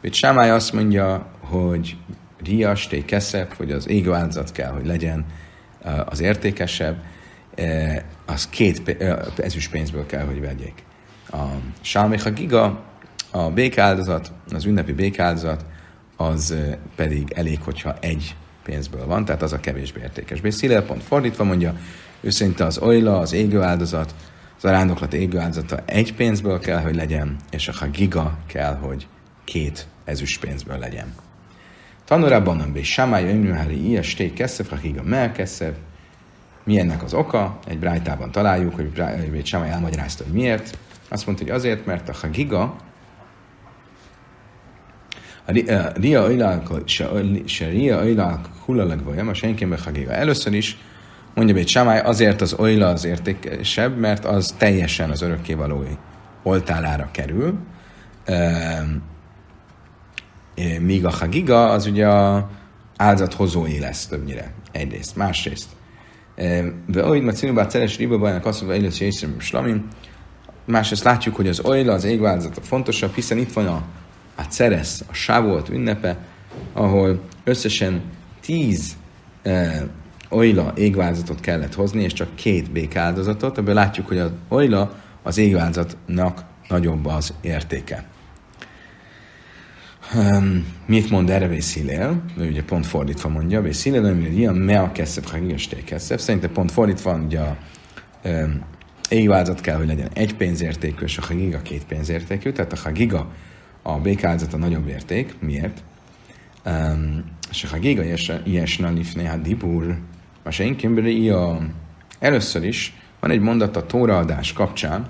Bét 0.01 0.15
Samály 0.15 0.51
azt 0.51 0.73
mondja, 0.73 1.27
hogy 1.41 1.97
rias, 2.45 2.87
té 2.87 3.05
keszep, 3.05 3.55
hogy 3.57 3.73
az 3.73 3.89
égő 3.89 4.13
áldozat 4.13 4.53
kell, 4.53 4.71
hogy 4.71 4.87
legyen 4.87 5.27
az 6.05 6.21
értékesebb, 6.21 7.03
az 8.27 8.49
két 8.49 8.97
ezüst 9.37 9.71
pénzből 9.71 10.07
kell, 10.07 10.25
hogy 10.25 10.41
vegyék. 10.41 10.83
A 11.31 11.43
Sálméha 11.81 12.31
Giga, 12.31 12.83
a 13.31 13.51
békáldozat, 13.51 14.33
az 14.53 14.65
ünnepi 14.65 14.93
békáldozat, 14.93 15.65
az 16.17 16.55
pedig 16.97 17.33
elég, 17.35 17.61
hogyha 17.61 17.97
egy 18.01 18.37
pénzből 18.65 19.07
van, 19.07 19.25
tehát 19.25 19.43
az 19.43 19.53
a 19.53 19.61
kevésbé 19.61 20.01
értékes. 20.01 20.41
Bészilel 20.41 20.83
pont 20.83 21.03
fordítva 21.03 21.45
mondja, 21.45 21.75
ő 22.21 22.31
szerint 22.31 22.61
az 22.61 22.79
oila, 22.79 23.19
az 23.19 23.33
égő 23.33 23.63
áldozat, 23.63 24.15
az 24.57 24.65
arándoklat 24.65 25.15
égő 25.15 25.39
áldozata 25.39 25.83
egy 25.85 26.15
pénzből 26.15 26.59
kell, 26.59 26.81
hogy 26.81 26.95
legyen, 26.95 27.37
és 27.51 27.69
a 27.69 27.87
giga 27.93 28.39
kell, 28.47 28.75
hogy 28.75 29.07
két 29.45 29.87
ezüst 30.05 30.41
pénzből 30.41 30.79
legyen. 30.79 31.15
Tanulában 32.05 32.57
nem 32.57 32.73
bész 32.73 32.87
samája, 32.87 33.31
imrühári, 33.31 33.89
ilyesté, 33.89 34.33
keszef, 34.33 34.69
ha 34.69 34.77
giga, 34.77 35.03
mell 35.03 35.33
keszef. 35.33 35.75
Mi 36.65 36.79
ennek 36.79 37.03
az 37.03 37.15
oka? 37.15 37.59
Egy 37.67 37.79
brájtában 37.79 38.31
találjuk, 38.31 38.75
hogy 38.75 38.91
Bét 39.31 39.47
Samály 39.47 39.71
elmagyarázta, 39.71 40.25
hogy 40.25 40.33
miért. 40.33 40.79
Azt 41.09 41.27
mondta, 41.27 41.45
hogy 41.45 41.53
azért, 41.53 41.87
mert 41.87 42.09
a 42.09 42.15
hagiga, 42.21 42.77
Ria 45.95 46.23
Oilák, 46.23 46.63
se 47.45 47.69
Ria 47.69 48.03
Oilák 48.03 48.47
hullalag 48.65 49.03
vagy, 49.03 49.19
a 49.19 49.35
senki 49.35 49.65
hagiga. 49.65 50.13
Először 50.13 50.53
is 50.53 50.79
mondja 51.35 51.55
Bét 51.55 51.69
Samály, 51.69 52.01
azért 52.01 52.41
az 52.41 52.55
Oila 52.59 52.89
az 52.89 53.05
értékesebb, 53.05 53.99
mert 53.99 54.25
az 54.25 54.55
teljesen 54.59 55.11
az 55.11 55.23
örökkévalói 55.23 55.97
oltálára 56.43 57.09
kerül, 57.11 57.59
míg 60.81 61.05
a 61.05 61.11
Hagiga 61.11 61.71
az 61.71 61.87
ugye 61.87 62.09
a 62.09 62.51
áldozathozói 62.97 63.79
lesz 63.79 64.07
többnyire, 64.07 64.53
egyrészt. 64.73 65.17
Másrészt, 65.17 65.69
de 66.87 67.03
ahogy 67.03 67.23
ma 67.23 67.33
cinubá 67.33 67.67
ceres 67.67 67.97
ribabajnak 67.97 68.47
azt 68.47 68.63
mondja, 68.63 68.81
hogy 68.81 69.01
észre 69.01 69.29
slamim, 69.39 69.89
másrészt 70.65 71.05
látjuk, 71.05 71.37
hogy 71.37 71.49
az 71.49 71.61
Oila, 71.61 71.93
az 71.93 72.05
égváltozata 72.05 72.61
fontosabb, 72.61 73.15
hiszen 73.15 73.39
itt 73.39 73.53
van 73.53 73.67
a, 73.67 73.83
a 74.35 74.43
Ceresz, 74.43 75.05
a 75.11 75.15
Sávolt 75.15 75.69
ünnepe, 75.69 76.19
ahol 76.73 77.21
összesen 77.45 78.03
tíz 78.41 78.97
oila 80.31 80.73
égváltozatot 80.77 81.41
kellett 81.41 81.75
hozni, 81.75 82.03
és 82.03 82.13
csak 82.13 82.35
két 82.35 82.71
békáldozatot, 82.71 83.59
ebből 83.59 83.75
látjuk, 83.75 84.07
hogy 84.07 84.19
az 84.19 84.31
oila 84.49 84.95
az 85.23 85.39
égváltozatnak 85.39 86.45
nagyobb 86.69 87.07
az 87.07 87.35
értéke. 87.41 88.05
Um, 90.15 90.67
mit 90.87 91.11
mond 91.11 91.31
erre 91.31 91.49
Vészhilél? 91.49 92.23
Ő 92.39 92.49
ugye 92.49 92.63
pont 92.63 92.87
fordítva 92.87 93.29
mondja. 93.29 93.63
Vészhilél, 93.63 94.05
amire 94.05 94.29
ilyen 94.29 94.55
me 94.55 94.81
a 94.81 94.93
keszebb, 94.93 95.25
ha 95.25 95.39
keszebb. 95.85 96.21
Szerintem 96.21 96.53
pont 96.53 96.71
fordítva, 96.71 97.15
ugye 97.15 97.41
a 97.41 97.57
um, 98.25 98.61
égváltozat 99.09 99.61
kell, 99.61 99.77
hogy 99.77 99.87
legyen 99.87 100.09
egy 100.13 100.35
pénzértékű, 100.35 101.05
és 101.05 101.19
a 101.19 101.23
hagiga 101.23 101.63
két 101.63 101.85
pénzértékű, 101.85 102.51
tehát 102.51 102.73
a 102.73 102.77
hagiga 102.83 103.33
a 103.83 103.99
békálzat 103.99 104.55
a 104.55 104.57
nagyobb 104.57 104.89
érték. 104.89 105.35
Miért? 105.41 105.83
Um, 106.67 107.25
és 107.51 107.65
a 107.65 107.69
hagiga 107.69 108.03
ilyesna 108.45 108.87
a 108.87 108.91
dibur, 110.45 110.73
Masenkin 110.85 111.31
a... 111.31 111.59
Először 112.19 112.65
is 112.65 112.95
van 113.21 113.31
egy 113.31 113.41
mondat 113.41 113.77
a 113.77 113.87
tóraadás 113.87 114.53
kapcsán, 114.53 115.07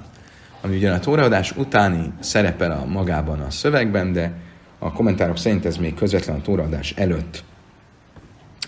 ami 0.61 0.77
ugyan 0.77 0.95
a 0.95 0.99
tóraadás 0.99 1.57
utáni 1.57 2.13
szerepel 2.21 2.71
a 2.73 2.85
magában 2.85 3.41
a 3.41 3.51
szövegben, 3.51 4.13
de 4.13 4.33
a 4.79 4.93
kommentárok 4.93 5.39
szerint 5.39 5.65
ez 5.65 5.77
még 5.77 5.95
közvetlen 5.95 6.37
a 6.37 6.41
tóraadás 6.41 6.93
előtt, 6.97 7.45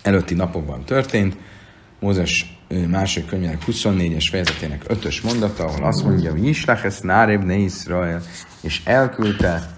előtti 0.03 0.33
napokban 0.33 0.83
történt. 0.85 1.37
Mózes 1.99 2.57
második 2.87 3.29
könyvének 3.29 3.61
24-es 3.67 4.27
fejezetének 4.29 4.83
5-ös 4.87 5.23
mondata, 5.23 5.63
ahol 5.65 5.85
azt 5.85 6.03
mondja, 6.03 6.31
hogy 6.31 6.45
Islach 6.45 6.85
ezt 6.85 7.03
ne 7.03 7.55
Israel, 7.55 8.21
és 8.61 8.81
elküldte 8.85 9.75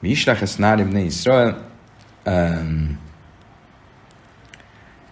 Vislach 0.00 0.42
ezt 0.42 0.58
Náribne 0.58 0.98
Israel, 0.98 1.70
um, 2.26 2.98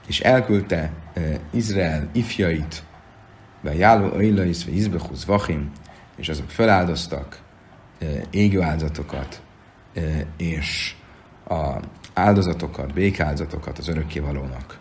és 0.07 0.21
elküldte 0.21 0.91
uh, 1.17 1.35
Izrael 1.51 2.09
ifjait, 2.13 2.83
be 3.61 3.75
Jáló 3.75 4.13
Ailais, 4.15 4.65
ve 4.65 4.71
Izbechuz 4.71 5.25
Vachim, 5.25 5.71
és 6.17 6.29
azok 6.29 6.51
feláldoztak 6.51 7.41
uh, 8.01 8.23
égő 8.31 8.63
áldozatokat, 8.63 9.43
uh, 9.97 10.21
és 10.37 10.95
a 11.49 11.81
áldozatokat, 12.15 12.93
békáldozatokat 12.93 13.79
az 13.79 13.89
örökkévalónak 13.89 14.79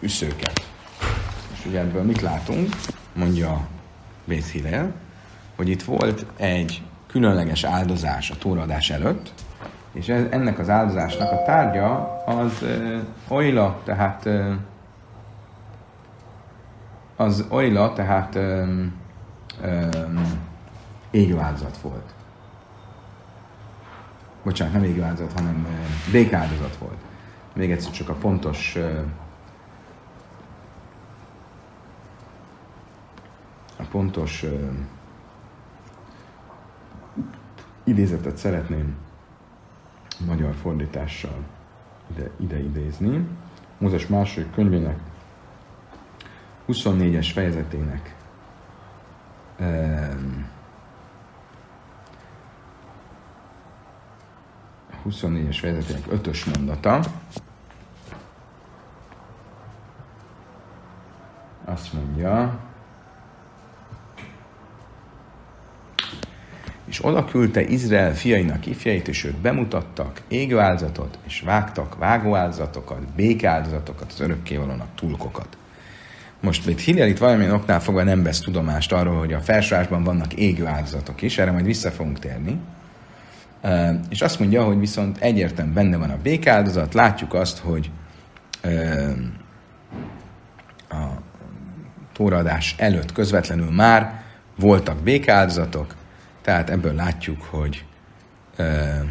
üszőket. 0.00 0.68
És 1.52 1.66
ugye 1.66 1.78
ebből 1.78 2.02
mit 2.02 2.20
látunk? 2.20 2.68
Mondja 3.14 3.68
Hillel, 4.30 4.92
hogy 5.56 5.68
itt 5.68 5.82
volt 5.82 6.26
egy 6.36 6.82
különleges 7.06 7.64
áldozás 7.64 8.30
a 8.30 8.38
túradás 8.38 8.90
előtt, 8.90 9.32
és 9.92 10.08
ez, 10.08 10.24
ennek 10.30 10.58
az 10.58 10.68
áldozásnak 10.68 11.32
a 11.32 11.42
tárgya 11.42 12.22
az 12.26 12.62
uh, 12.62 12.98
oila, 13.28 13.80
tehát 13.84 14.24
uh, 14.24 14.54
az 17.16 17.46
oila, 17.48 17.92
tehát 17.92 18.38
áldozat 21.38 21.78
volt. 21.78 22.14
Bocsánat, 24.44 24.74
nem 24.74 24.84
égő 24.84 25.02
áldozat, 25.02 25.32
hanem 25.32 25.66
békáldozat 26.12 26.76
volt. 26.76 26.98
Még 27.54 27.70
egyszer 27.70 27.92
csak 27.92 28.08
a 28.08 28.14
pontos 28.14 28.74
uh, 28.76 28.98
a 33.80 33.84
pontos 33.90 34.42
uh, 34.42 34.70
idézetet 37.84 38.36
szeretném 38.36 38.96
magyar 40.26 40.54
fordítással 40.54 41.44
ide, 42.10 42.30
ide 42.36 42.58
idézni. 42.58 43.26
Mózes 43.78 44.06
második 44.06 44.52
könyvének 44.52 44.98
24-es 46.68 47.30
fejezetének 47.32 48.16
um, 49.60 50.48
24-es 55.08 55.56
fejezetének 55.60 56.04
5-ös 56.10 56.56
mondata. 56.56 57.00
Azt 61.64 61.92
mondja, 61.92 62.60
és 67.00 67.06
oda 67.06 67.24
küldte 67.24 67.62
Izrael 67.62 68.14
fiainak 68.14 68.66
ifjait, 68.66 69.08
és 69.08 69.24
ők 69.24 69.36
bemutattak 69.36 70.20
égőáldozatot, 70.28 71.18
és 71.26 71.40
vágtak 71.40 71.98
vágóáldozatokat, 71.98 72.98
békáldozatokat, 73.16 74.12
az 74.12 74.20
örökkévalónak 74.20 74.88
túlkokat. 74.94 75.56
Most 76.40 76.68
itt 76.68 76.80
Hillel 76.80 77.08
itt 77.08 77.18
valamilyen 77.18 77.52
oknál 77.52 77.80
fogva 77.80 78.02
nem 78.02 78.22
vesz 78.22 78.40
tudomást 78.40 78.92
arról, 78.92 79.18
hogy 79.18 79.32
a 79.32 79.40
felsőásban 79.40 80.04
vannak 80.04 80.32
égő 80.32 80.66
áldozatok 80.66 81.22
is, 81.22 81.38
erre 81.38 81.50
majd 81.50 81.64
vissza 81.64 81.90
fogunk 81.90 82.18
térni. 82.18 82.58
És 84.08 84.20
azt 84.20 84.38
mondja, 84.38 84.64
hogy 84.64 84.78
viszont 84.78 85.18
egyértelműen 85.18 85.74
benne 85.74 85.96
van 85.96 86.10
a 86.10 86.18
békáldozat, 86.22 86.94
látjuk 86.94 87.34
azt, 87.34 87.58
hogy 87.58 87.90
a 90.88 91.04
tóradás 92.12 92.74
előtt 92.78 93.12
közvetlenül 93.12 93.70
már 93.70 94.22
voltak 94.56 95.02
békáldozatok, 95.02 95.98
tehát 96.42 96.70
ebből 96.70 96.94
látjuk, 96.94 97.42
hogy 97.42 97.84
e, 98.56 99.02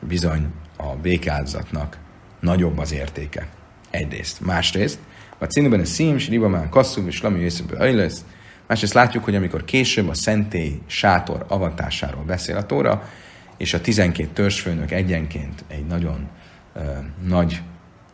bizony 0.00 0.52
a 0.76 0.96
békáldozatnak 0.96 1.98
nagyobb 2.40 2.78
az 2.78 2.92
értéke. 2.92 3.46
Egyrészt. 3.90 4.40
Másrészt, 4.40 4.98
a 5.38 5.44
címben 5.44 5.80
a 5.80 5.84
szím, 5.84 6.16
ribamán 6.28 6.68
kasszú, 6.68 7.06
és 7.06 7.22
lami 7.22 7.50
lesz. 7.78 8.24
Másrészt 8.66 8.92
látjuk, 8.92 9.24
hogy 9.24 9.34
amikor 9.34 9.64
később 9.64 10.08
a 10.08 10.14
szentély 10.14 10.80
sátor 10.86 11.44
avatásáról 11.48 12.24
beszél 12.24 12.56
a 12.56 12.66
Tóra, 12.66 13.08
és 13.56 13.74
a 13.74 13.80
12 13.80 14.28
törzsfőnök 14.32 14.90
egyenként 14.90 15.64
egy 15.68 15.86
nagyon 15.86 16.28
ö, 16.74 16.80
nagy 17.26 17.62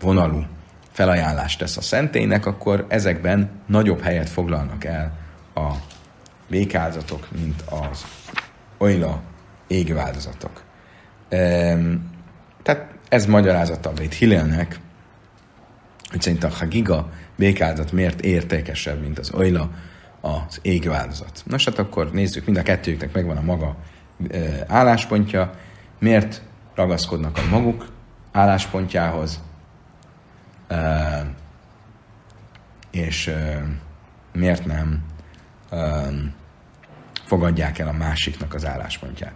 vonalú 0.01 0.45
felajánlást 0.91 1.59
tesz 1.59 1.77
a 1.77 1.81
szentélynek, 1.81 2.47
akkor 2.47 2.87
ezekben 2.89 3.51
nagyobb 3.67 4.03
helyet 4.03 4.29
foglalnak 4.29 4.85
el 4.85 5.19
a 5.55 5.73
békázatok, 6.49 7.29
mint 7.41 7.63
az 7.71 8.05
olyla 8.79 9.23
égőáldozatok. 9.67 10.63
Um, 11.31 12.11
tehát 12.63 12.95
ez 13.09 13.27
magyarázata 13.27 13.91
a 13.91 14.01
Hillelnek, 14.19 14.81
hogy 16.11 16.21
szerint 16.21 16.45
a 16.45 16.49
Hagiga 16.49 17.11
békáldozat 17.37 17.93
miért 17.93 18.21
értékesebb, 18.21 19.01
mint 19.01 19.19
az 19.19 19.31
Oila, 19.35 19.71
az 20.21 20.59
égő 20.63 20.93
áldozat. 20.93 21.43
Nos, 21.47 21.65
hát 21.65 21.79
akkor 21.79 22.11
nézzük, 22.11 22.45
mind 22.45 22.57
a 22.57 22.63
kettőjüknek 22.63 23.13
megvan 23.13 23.37
a 23.37 23.43
maga 23.43 23.77
e, 24.31 24.65
álláspontja, 24.69 25.55
miért 25.99 26.43
ragaszkodnak 26.75 27.39
a 27.39 27.49
maguk 27.51 27.87
álláspontjához, 28.33 29.41
e, 30.69 31.33
és 32.91 33.27
e, 33.27 33.67
miért 34.33 34.67
nem 34.67 35.05
e, 35.71 36.09
fogadják 37.27 37.79
el 37.79 37.89
a 37.89 37.93
másiknak 37.93 38.55
az 38.55 38.67
álláspontját. 38.67 39.35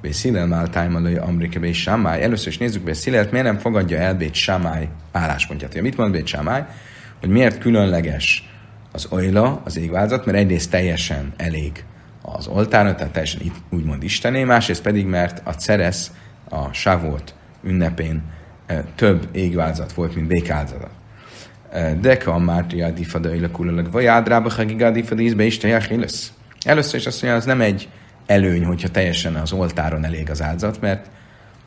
Bészilel 0.00 0.46
már 0.46 0.68
tájmalai 0.68 1.14
Amrike 1.14 1.58
Bé 1.58 1.72
Samály. 1.72 2.22
Először 2.22 2.48
is 2.48 2.58
nézzük 2.58 2.82
Bészilelt, 2.82 3.30
miért 3.30 3.46
nem 3.46 3.58
fogadja 3.58 3.98
el 3.98 4.14
Bét 4.14 4.34
Samály 4.34 4.88
álláspontját. 5.12 5.74
Ja, 5.74 5.82
mit 5.82 5.96
mond 5.96 6.12
Bét 6.12 6.26
Samály? 6.26 6.64
Hogy 7.20 7.28
miért 7.28 7.58
különleges 7.58 8.50
az 8.92 9.06
olyla, 9.10 9.60
az 9.64 9.76
égvázat, 9.76 10.24
mert 10.24 10.38
egyrészt 10.38 10.70
teljesen 10.70 11.32
elég 11.36 11.84
az 12.22 12.46
oltára, 12.46 12.94
tehát 12.94 13.12
teljesen 13.12 13.52
úgymond 13.70 14.02
istené, 14.02 14.44
másrészt 14.44 14.82
pedig, 14.82 15.06
mert 15.06 15.40
a 15.44 15.52
Ceresz, 15.52 16.10
a 16.48 16.72
Savót 16.72 17.34
ünnepén 17.62 18.22
több 18.94 19.28
égvázat 19.32 19.92
volt, 19.92 20.14
mint 20.14 20.26
békáldozat. 20.26 20.90
Deka 22.00 22.32
a 22.32 22.38
Mártia 22.38 22.90
difada 22.90 23.34
ilakulalag, 23.34 23.90
vagy 23.90 24.06
ádrába 24.06 24.50
hagigá 24.50 24.90
difada 24.90 25.20
ízbe 25.20 25.44
is 25.44 25.58
Először 26.64 27.00
is 27.00 27.06
azt 27.06 27.22
mondja, 27.22 27.40
az 27.40 27.44
nem 27.44 27.60
egy 27.60 27.88
előny, 28.26 28.64
hogyha 28.64 28.88
teljesen 28.88 29.34
az 29.34 29.52
oltáron 29.52 30.04
elég 30.04 30.30
az 30.30 30.42
áldozat, 30.42 30.80
mert 30.80 31.06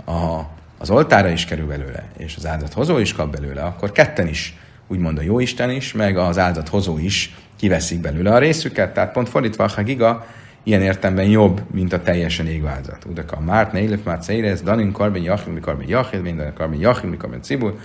a, 0.06 0.40
az 0.78 0.90
oltára 0.90 1.30
is 1.30 1.46
kerül 1.46 1.68
belőle, 1.68 2.04
és 2.18 2.36
az 2.36 2.46
áldozathozó 2.46 2.98
is 2.98 3.14
kap 3.14 3.32
belőle, 3.32 3.62
akkor 3.62 3.92
ketten 3.92 4.28
is, 4.28 4.58
úgymond 4.88 5.18
a 5.18 5.22
jóisten 5.22 5.70
is, 5.70 5.94
meg 5.94 6.18
az 6.18 6.38
áldozathozó 6.38 6.98
is 6.98 7.36
kiveszik 7.56 8.02
belőle 8.02 8.34
a 8.34 8.38
részüket, 8.38 8.94
tehát 8.94 9.12
pont 9.12 9.30
fordítva 9.30 9.64
a 9.64 9.84
giga 9.84 10.26
ilyen 10.64 10.82
értemben 10.82 11.26
jobb, 11.26 11.62
mint 11.72 11.94
a 11.94 12.02
teljesen 12.02 12.48
égő 12.48 12.68
áldozat. 12.68 13.06
Udaka 13.06 13.36
a 13.36 13.42
Márt, 13.42 13.72
Neilef, 13.72 14.04
Márt, 14.04 14.24
Ceirez, 14.24 14.62
Danin, 14.62 14.92
Karben, 14.92 15.22
Jachil, 15.22 15.54
Mikarben, 15.54 15.88
Jachil, 15.88 16.22
Minden, 16.22 16.54
Karben, 16.54 16.80
Jachil, 16.80 17.10
Mikarben, 17.10 17.42
Cibul, 17.42 17.80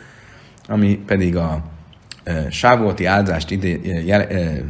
ami 0.68 0.98
pedig 1.06 1.36
a 1.36 1.62
sávóti 2.50 3.04
áldozást 3.04 3.50
ide, 3.50 3.78
e, 4.12 4.62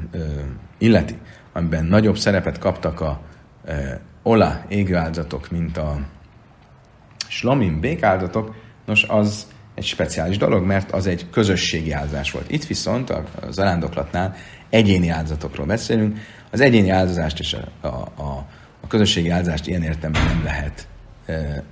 illeti, 0.78 1.14
amiben 1.52 1.84
nagyobb 1.84 2.16
szerepet 2.16 2.58
kaptak 2.58 3.00
a 3.00 3.20
e, 3.64 4.00
ola 4.22 4.64
égő 4.68 4.96
áldozatok, 4.96 5.50
mint 5.50 5.76
a 5.76 5.98
slamim 7.28 7.80
békáldozatok, 7.80 8.54
nos, 8.84 9.04
az 9.08 9.46
egy 9.74 9.84
speciális 9.84 10.36
dolog, 10.36 10.64
mert 10.64 10.92
az 10.92 11.06
egy 11.06 11.30
közösségi 11.30 11.92
áldozás 11.92 12.30
volt. 12.30 12.50
Itt 12.50 12.64
viszont 12.64 13.10
a, 13.10 13.24
zarándoklatnál 13.50 14.34
egyéni 14.70 15.08
áldozatokról 15.08 15.66
beszélünk. 15.66 16.18
Az 16.50 16.60
egyéni 16.60 16.90
áldozást 16.90 17.38
és 17.38 17.54
a, 17.80 17.86
a, 17.86 18.22
a, 18.22 18.46
a 18.80 18.86
közösségi 18.86 19.28
áldozást 19.28 19.66
ilyen 19.66 19.82
értelemben 19.82 20.24
nem 20.24 20.44
lehet 20.44 20.86
e, 21.26 21.62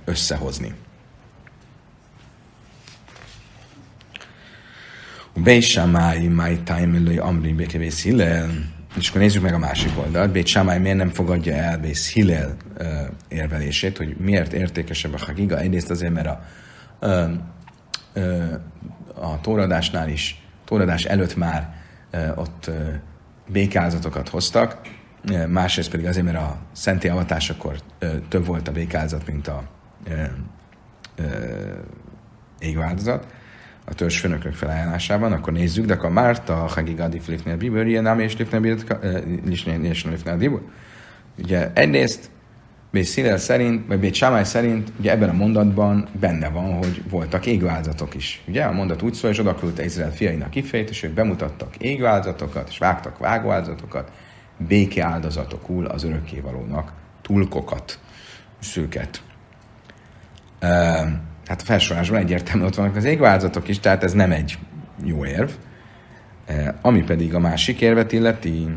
összehozni. 5.33 5.43
Beisamáj, 5.43 6.27
máj 6.27 6.63
tájmillői 6.63 7.17
amri 7.17 7.53
békevész 7.53 8.03
hillel, 8.03 8.49
és 8.97 9.09
akkor 9.09 9.21
nézzük 9.21 9.41
meg 9.41 9.53
a 9.53 9.57
másik 9.57 9.91
oldalt. 9.97 10.31
Bét 10.31 10.45
Sámály 10.45 10.79
miért 10.79 10.97
nem 10.97 11.09
fogadja 11.09 11.53
el 11.53 11.77
Bész 11.77 12.13
Hillel 12.13 12.55
uh, 12.79 12.87
érvelését, 13.27 13.97
hogy 13.97 14.15
miért 14.17 14.53
értékesebb 14.53 15.13
a 15.13 15.17
Hagiga. 15.25 15.59
Egyrészt 15.59 15.89
azért, 15.89 16.13
mert 16.13 16.27
a, 16.27 16.43
uh, 17.01 17.31
uh, 18.15 18.53
a 19.15 19.41
tóradásnál 19.41 20.09
is, 20.09 20.43
tóradás 20.65 21.05
előtt 21.05 21.35
már 21.35 21.75
uh, 22.13 22.37
ott 22.37 22.65
uh, 22.67 22.75
békázatokat 23.47 24.29
hoztak, 24.29 24.81
uh, 25.29 25.47
másrészt 25.47 25.89
pedig 25.89 26.05
azért, 26.05 26.25
mert 26.25 26.37
a 26.37 26.57
szenti 26.71 27.07
avatásakor 27.07 27.79
uh, 28.01 28.09
több 28.27 28.45
volt 28.45 28.67
a 28.67 28.71
békázat, 28.71 29.27
mint 29.27 29.47
a 29.47 29.63
uh, 30.07 30.27
uh, 31.19 31.25
égváldozat 32.59 33.25
a 33.85 33.93
törzsfőnökök 33.93 34.53
felajánlásában, 34.53 35.31
akkor 35.31 35.53
nézzük, 35.53 35.85
de 35.85 35.93
akkor 35.93 36.09
Márta, 36.09 36.53
Hagigadi 36.53 37.19
Flifnél 37.19 37.57
Bibur, 37.57 37.87
ilyen 37.87 38.03
nem 38.03 38.19
és 38.19 38.37
Lifnél 38.37 40.37
Bibur. 40.37 40.61
Ugye 41.37 41.71
egyrészt 41.73 42.29
Bét 42.91 43.03
Szilel 43.03 43.37
szerint, 43.37 43.87
vagy 43.87 43.99
Bét 43.99 44.25
szerint, 44.43 44.91
ugye 44.99 45.11
ebben 45.11 45.29
a 45.29 45.33
mondatban 45.33 46.07
benne 46.19 46.49
van, 46.49 46.73
hogy 46.73 47.03
voltak 47.09 47.45
égváltozatok 47.45 48.15
is. 48.15 48.41
Ugye 48.47 48.63
a 48.63 48.71
mondat 48.71 49.01
úgy 49.01 49.13
szól, 49.13 49.31
és 49.31 49.39
oda 49.39 49.55
küldte 49.55 49.83
Izrael 49.83 50.11
fiainak 50.11 50.49
kifejt, 50.49 50.89
és 50.89 51.03
ők 51.03 51.11
bemutattak 51.11 51.75
égváltozatokat, 51.77 52.69
és 52.69 52.77
vágtak 52.77 53.17
vágóáldozatokat, 53.17 54.11
béke 54.67 55.05
áldozatokul 55.05 55.85
az 55.85 56.03
örökkévalónak 56.03 56.91
tulkokat, 57.21 57.99
szőket. 58.59 59.21
Um, 60.61 61.29
hát 61.51 61.61
a 61.61 61.65
felsorolásban 61.65 62.19
egyértelműen 62.19 62.67
ott 62.67 62.75
vannak 62.75 62.95
az 62.95 63.03
égváltozatok 63.03 63.67
is, 63.67 63.79
tehát 63.79 64.03
ez 64.03 64.13
nem 64.13 64.31
egy 64.31 64.57
jó 65.03 65.25
érv. 65.25 65.49
E, 66.45 66.77
ami 66.81 67.03
pedig 67.03 67.33
a 67.33 67.39
másik 67.39 67.81
érvet 67.81 68.11
illeti, 68.11 68.67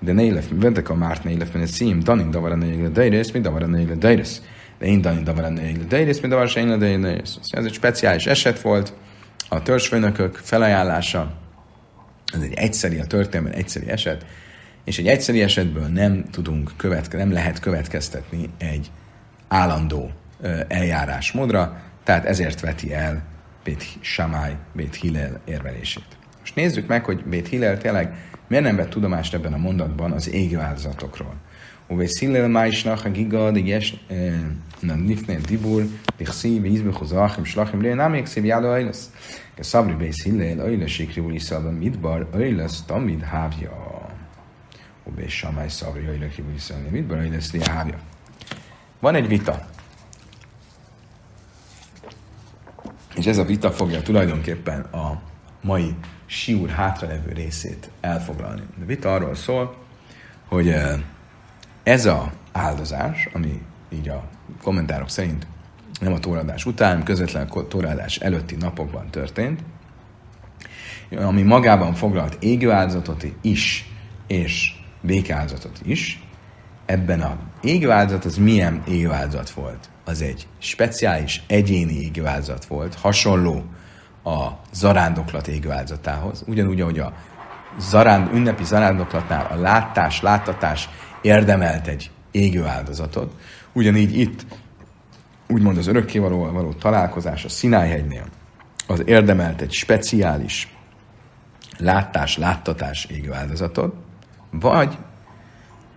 de 0.00 0.12
ne 0.12 0.22
élef, 0.22 0.46
ventek 0.54 0.88
a 0.88 0.94
márt 0.94 1.24
ne 1.24 1.30
élef, 1.30 1.52
mert 1.52 1.66
szím, 1.66 2.00
danin 2.00 2.30
davara 2.30 2.54
ne 2.54 2.66
égle 2.66 2.88
deirész, 2.88 3.30
mi 3.30 3.40
davara 3.40 3.66
ne 3.66 3.80
égle 3.80 3.94
deirész. 3.94 4.42
De 4.78 4.86
én 4.86 5.00
danin 5.00 5.24
davara 5.24 5.48
ne 5.48 5.68
égle 5.68 5.84
deirész, 5.84 6.20
mi 6.20 6.28
davara 6.28 6.46
se 6.46 6.60
égle 6.60 6.76
deirész. 6.76 7.38
Ez 7.50 7.64
egy 7.64 7.72
speciális 7.72 8.26
eset 8.26 8.60
volt, 8.60 8.92
a 9.48 9.62
törzsfőnökök 9.62 10.36
felajánlása, 10.36 11.32
ez 12.34 12.40
egy 12.42 12.54
egyszeri, 12.54 12.98
a 12.98 13.06
történelmen 13.06 13.52
egyszeri 13.52 13.88
eset, 13.88 14.26
és 14.84 14.98
egy 14.98 15.06
egyszeri 15.06 15.42
esetből 15.42 15.86
nem 15.86 16.24
tudunk 16.30 16.70
követke, 16.76 17.16
nem 17.16 17.32
lehet 17.32 17.60
következtetni 17.60 18.50
egy 18.58 18.90
állandó 19.48 20.10
eljárásmódra, 20.68 21.90
tehát 22.04 22.24
ezért 22.24 22.60
veti 22.60 22.94
el 22.94 23.22
Bét 23.64 23.84
Samály, 24.00 24.56
Bét 24.72 24.94
Hillel 24.94 25.40
érvelését. 25.44 26.06
Most 26.40 26.54
nézzük 26.54 26.86
meg, 26.86 27.04
hogy 27.04 27.24
Bét 27.24 27.48
Hillel 27.48 27.78
tényleg 27.78 28.14
miért 28.48 28.64
nem 28.64 28.76
vett 28.76 28.90
tudomást 28.90 29.34
ebben 29.34 29.52
a 29.52 29.56
mondatban 29.56 30.12
az 30.12 30.30
égi 30.30 30.54
áldozatokról. 30.54 31.34
Uvé 31.86 32.06
Hillel 32.18 32.48
májsnak 32.48 33.04
a 33.04 33.10
giga, 33.10 33.50
de 33.50 33.58
jes, 33.58 33.96
na 34.80 34.94
nifne 34.94 35.36
dibur, 35.36 35.86
de 36.16 36.24
szív, 36.24 36.64
ízbe 36.64 36.90
hozachim, 36.92 37.44
slachim, 37.44 37.80
lé, 37.80 37.92
nem 37.92 38.10
még 38.10 38.26
szív 38.26 38.44
jáló 38.44 38.68
ajlasz. 38.68 39.10
Que 39.54 39.62
szabri 39.62 39.94
Bét 39.94 40.22
Hillel, 40.22 40.58
ajla 40.58 40.86
sikri 40.86 41.20
úr 41.20 41.32
iszalban 41.32 41.74
midbar, 41.74 42.28
ajlasz 42.32 42.82
tamid 42.86 43.22
hávja. 43.22 44.06
Uvé 45.04 45.28
Samály 45.28 45.68
szabri, 45.68 46.06
ajla 46.06 46.28
kívül 46.28 46.54
iszalban 46.54 46.90
midbar, 46.90 47.18
ajlasz 47.18 47.66
hávja. 47.66 47.98
Van 49.00 49.14
egy 49.14 49.28
vita 49.28 49.70
És 53.22 53.28
ez 53.28 53.38
a 53.38 53.44
vita 53.44 53.70
fogja 53.70 54.02
tulajdonképpen 54.02 54.80
a 54.80 55.22
mai 55.60 55.94
siúr 56.26 56.68
hátralevő 56.68 57.32
részét 57.32 57.90
elfoglalni. 58.00 58.62
A 58.82 58.84
vita 58.84 59.14
arról 59.14 59.34
szól, 59.34 59.76
hogy 60.48 60.68
eh, 60.68 61.00
ez 61.82 62.06
a 62.06 62.32
áldozás, 62.52 63.28
ami 63.32 63.62
így 63.92 64.08
a 64.08 64.24
kommentárok 64.62 65.08
szerint 65.08 65.46
nem 66.00 66.12
a 66.12 66.18
tóradás 66.18 66.66
után, 66.66 67.02
közvetlen 67.02 67.48
a 67.48 67.66
tóradás 67.66 68.16
előtti 68.16 68.54
napokban 68.54 69.10
történt, 69.10 69.60
ami 71.16 71.42
magában 71.42 71.94
foglalt 71.94 72.36
égő 72.40 72.70
áldozatot 72.70 73.26
is, 73.40 73.90
és 74.26 74.74
békáldozatot 75.00 75.80
is, 75.84 76.22
ebben 76.86 77.20
a 77.20 77.36
égő 77.60 77.90
áldozat 77.90 78.24
az 78.24 78.36
milyen 78.36 78.82
égő 78.88 79.10
áldozat 79.10 79.50
volt? 79.50 79.90
Az 80.04 80.22
egy 80.22 80.46
speciális 80.58 81.42
egyéni 81.46 81.92
égőáldozat 81.92 82.64
volt, 82.64 82.94
hasonló 82.94 83.64
a 84.24 84.48
zarándoklat 84.72 85.48
égőáldozatához, 85.48 86.44
ugyanúgy, 86.46 86.80
ahogy 86.80 86.98
a 86.98 87.12
zaránd, 87.78 88.34
ünnepi 88.34 88.64
zarándoklatnál 88.64 89.46
a 89.50 89.60
látás, 89.60 90.20
láttatás 90.20 90.88
érdemelt 91.20 91.86
egy 91.86 92.10
égő 92.30 92.64
áldozatot. 92.64 93.34
Ugyanígy 93.72 94.18
itt, 94.18 94.46
úgymond 95.48 95.78
az 95.78 95.86
örökkévalóval 95.86 96.52
való 96.52 96.72
találkozás 96.72 97.44
a 97.44 97.48
Sinájhegynél, 97.48 98.24
az 98.86 99.02
érdemelt 99.06 99.60
egy 99.60 99.72
speciális 99.72 100.76
látás, 101.78 102.36
láttatás 102.36 103.04
égő 103.04 103.32
áldozatot, 103.32 103.94
vagy 104.50 104.98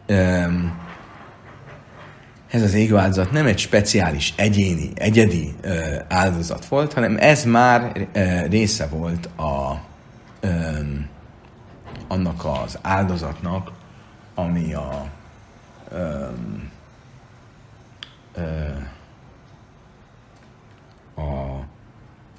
um, 0.07 0.84
ez 2.49 2.61
az 2.61 2.73
égő 2.73 2.97
áldozat 2.97 3.31
nem 3.31 3.45
egy 3.45 3.57
speciális, 3.57 4.33
egyéni, 4.37 4.91
egyedi 4.95 5.55
áldozat 6.07 6.65
volt, 6.65 6.93
hanem 6.93 7.17
ez 7.19 7.43
már 7.43 8.07
része 8.49 8.87
volt 8.87 9.25
a, 9.25 9.81
annak 12.07 12.45
az 12.45 12.79
áldozatnak, 12.81 13.71
ami 14.35 14.73
a 14.73 15.09
a 21.15 21.63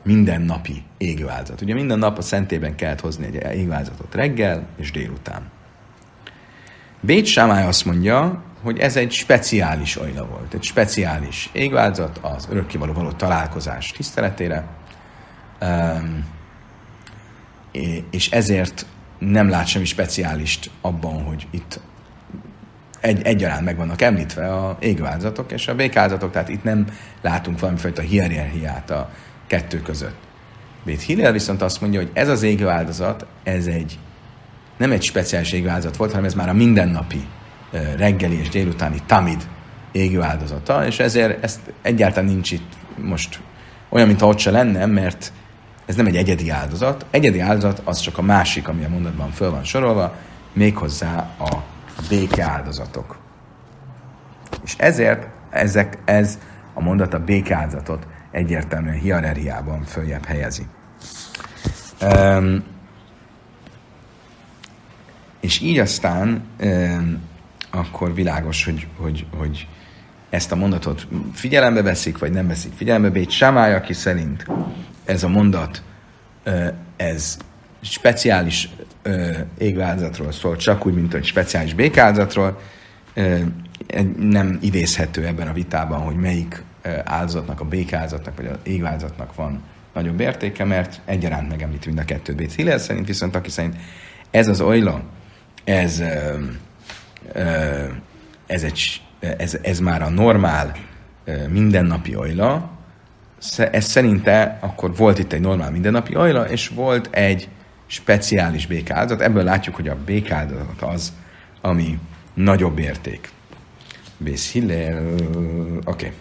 mindennapi 0.03 0.83
égőáldozat. 0.97 1.61
Ugye 1.61 1.75
minden 1.75 1.99
nap 1.99 2.19
a 2.19 2.23
szentében 2.23 2.75
kellett 2.75 3.01
hozni 3.01 3.27
egy 3.27 3.59
égőáldozatot 3.59 4.15
reggel 4.15 4.67
és 4.77 4.91
délután. 4.91 5.51
Bét 7.01 7.27
Sámály 7.27 7.67
azt 7.67 7.85
mondja, 7.85 8.43
hogy 8.67 8.79
ez 8.79 8.97
egy 8.97 9.13
speciális 9.13 9.97
ajla 9.97 10.27
volt, 10.27 10.55
egy 10.55 10.63
speciális 10.63 11.51
égváltozat 11.53 12.19
az 12.23 12.49
örökkévaló 12.51 12.93
való 12.93 13.11
találkozás 13.11 13.91
tiszteletére, 13.91 14.67
um, 15.61 16.25
és 18.11 18.31
ezért 18.31 18.87
nem 19.19 19.49
lát 19.49 19.67
semmi 19.67 19.85
speciálist 19.85 20.71
abban, 20.81 21.23
hogy 21.23 21.47
itt 21.51 21.81
egy, 23.01 23.23
egyaránt 23.23 23.65
meg 23.65 23.77
vannak 23.77 24.03
említve 24.03 24.55
a 24.55 24.77
égváltozatok 24.81 25.53
és 25.53 25.69
a 25.69 25.75
békáldozatok, 25.75 26.31
tehát 26.31 26.49
itt 26.49 26.63
nem 26.63 26.87
látunk 27.23 27.61
valamifajta 27.61 28.03
hierarchiát 28.03 28.91
a 28.91 29.11
kettő 29.47 29.83
között. 29.83 30.19
Bét 30.85 31.03
Hillel 31.03 31.33
viszont 31.33 31.63
azt 31.63 31.81
mondja, 31.81 32.01
hogy 32.01 32.11
ez 32.13 32.29
az 32.29 32.43
égváldozat, 32.43 33.27
ez 33.43 33.67
egy 33.67 33.99
nem 34.77 34.93
egy 34.93 35.03
speciális 35.03 35.53
égváldozat 35.53 35.97
volt, 35.97 36.11
hanem 36.11 36.27
ez 36.27 36.35
már 36.35 36.49
a 36.49 36.53
mindennapi 36.53 37.27
reggeli 37.97 38.39
és 38.39 38.49
délutáni 38.49 39.03
tamid 39.07 39.49
égő 39.93 40.23
áldozata, 40.23 40.87
és 40.87 40.99
ezért 40.99 41.45
ezt 41.45 41.61
egyáltalán 41.83 42.31
nincs 42.31 42.51
itt 42.51 42.73
most 42.97 43.41
olyan, 43.89 44.07
mintha 44.07 44.27
ott 44.27 44.39
se 44.39 44.51
lenne, 44.51 44.87
mert 44.87 45.33
ez 45.87 45.95
nem 45.95 46.07
egy 46.07 46.17
egyedi 46.17 46.51
áldozat. 46.51 47.07
Egyedi 47.11 47.41
áldozat 47.41 47.81
az 47.85 48.01
csak 48.01 48.19
a 48.19 48.23
másik, 48.23 48.69
ami 48.69 48.85
a 48.85 48.89
mondatban 48.89 49.31
föl 49.31 49.51
van 49.51 49.65
sorolva, 49.65 50.15
méghozzá 50.53 51.35
a 51.39 51.63
béke 52.09 52.45
áldozatok. 52.45 53.17
És 54.65 54.75
ezért 54.79 55.27
ezek, 55.51 55.99
ez 56.05 56.39
a 56.75 56.81
mondat 56.81 57.15
a 57.15 57.25
béke 57.25 57.57
áldozatot 57.57 58.07
egyértelműen 58.31 58.99
hierarchiában 58.99 59.83
följebb 59.85 60.25
helyezi. 60.25 60.67
Um, 62.03 62.65
és 65.41 65.61
így 65.61 65.79
aztán 65.79 66.45
um, 66.61 67.23
akkor 67.77 68.15
világos, 68.15 68.65
hogy, 68.65 68.87
hogy, 68.97 69.27
hogy 69.37 69.67
ezt 70.31 70.53
a 70.53 70.57
mondatot 70.57 71.07
figyelembe 71.33 71.83
veszik, 71.83 72.19
vagy 72.19 72.33
nem 72.33 72.47
veszik 72.47 72.73
figyelembe. 72.73 73.11
Bét 73.11 73.31
Samály, 73.31 73.75
aki 73.75 73.93
szerint 73.93 74.47
ez 75.05 75.23
a 75.23 75.29
mondat, 75.29 75.83
ez 76.97 77.37
speciális 77.81 78.69
égváltozatról 79.59 80.33
szól, 80.33 80.57
csak 80.57 80.87
úgy, 80.87 80.95
mint 80.95 81.15
egy 81.15 81.25
speciális 81.25 81.75
békázatról, 81.75 82.61
nem 84.19 84.59
idézhető 84.61 85.27
ebben 85.27 85.49
a 85.49 85.53
vitában, 85.53 86.01
hogy 86.01 86.17
melyik 86.17 86.63
áldozatnak, 87.05 87.61
a 87.61 87.65
békázatnak, 87.65 88.37
vagy 88.37 88.47
az 88.47 88.57
égváltozatnak 88.63 89.35
van 89.35 89.63
nagyobb 89.95 90.21
értéke, 90.21 90.65
mert 90.65 91.01
egyaránt 91.05 91.49
megemlíti 91.49 91.87
mind 91.87 91.99
a 91.99 92.05
kettőt 92.05 92.37
Bét 92.37 92.53
Hillel 92.53 92.79
szerint, 92.79 93.07
viszont 93.07 93.35
aki 93.35 93.51
szerint 93.51 93.77
ez 94.31 94.49
az 94.49 94.61
olyla, 94.61 95.03
ez 95.65 96.03
ez, 98.47 98.63
egy, 98.63 99.03
ez, 99.19 99.59
ez 99.63 99.79
már 99.79 100.03
a 100.03 100.09
normál 100.09 100.73
mindennapi 101.49 102.15
ajla, 102.15 102.71
ez 103.57 103.85
szerinte 103.85 104.59
akkor 104.61 104.97
volt 104.97 105.19
itt 105.19 105.33
egy 105.33 105.41
normál 105.41 105.71
mindennapi 105.71 106.15
ajla, 106.15 106.49
és 106.49 106.69
volt 106.69 107.09
egy 107.15 107.49
speciális 107.87 108.67
békáldozat. 108.67 109.21
Ebből 109.21 109.45
látjuk, 109.45 109.75
hogy 109.75 109.89
a 109.89 109.97
békáldozat 110.05 110.83
az, 110.83 111.13
ami 111.61 111.99
nagyobb 112.35 112.79
érték. 112.79 113.31
Bész 114.19 114.55
oké. 114.55 115.05
Okay. 115.85 116.13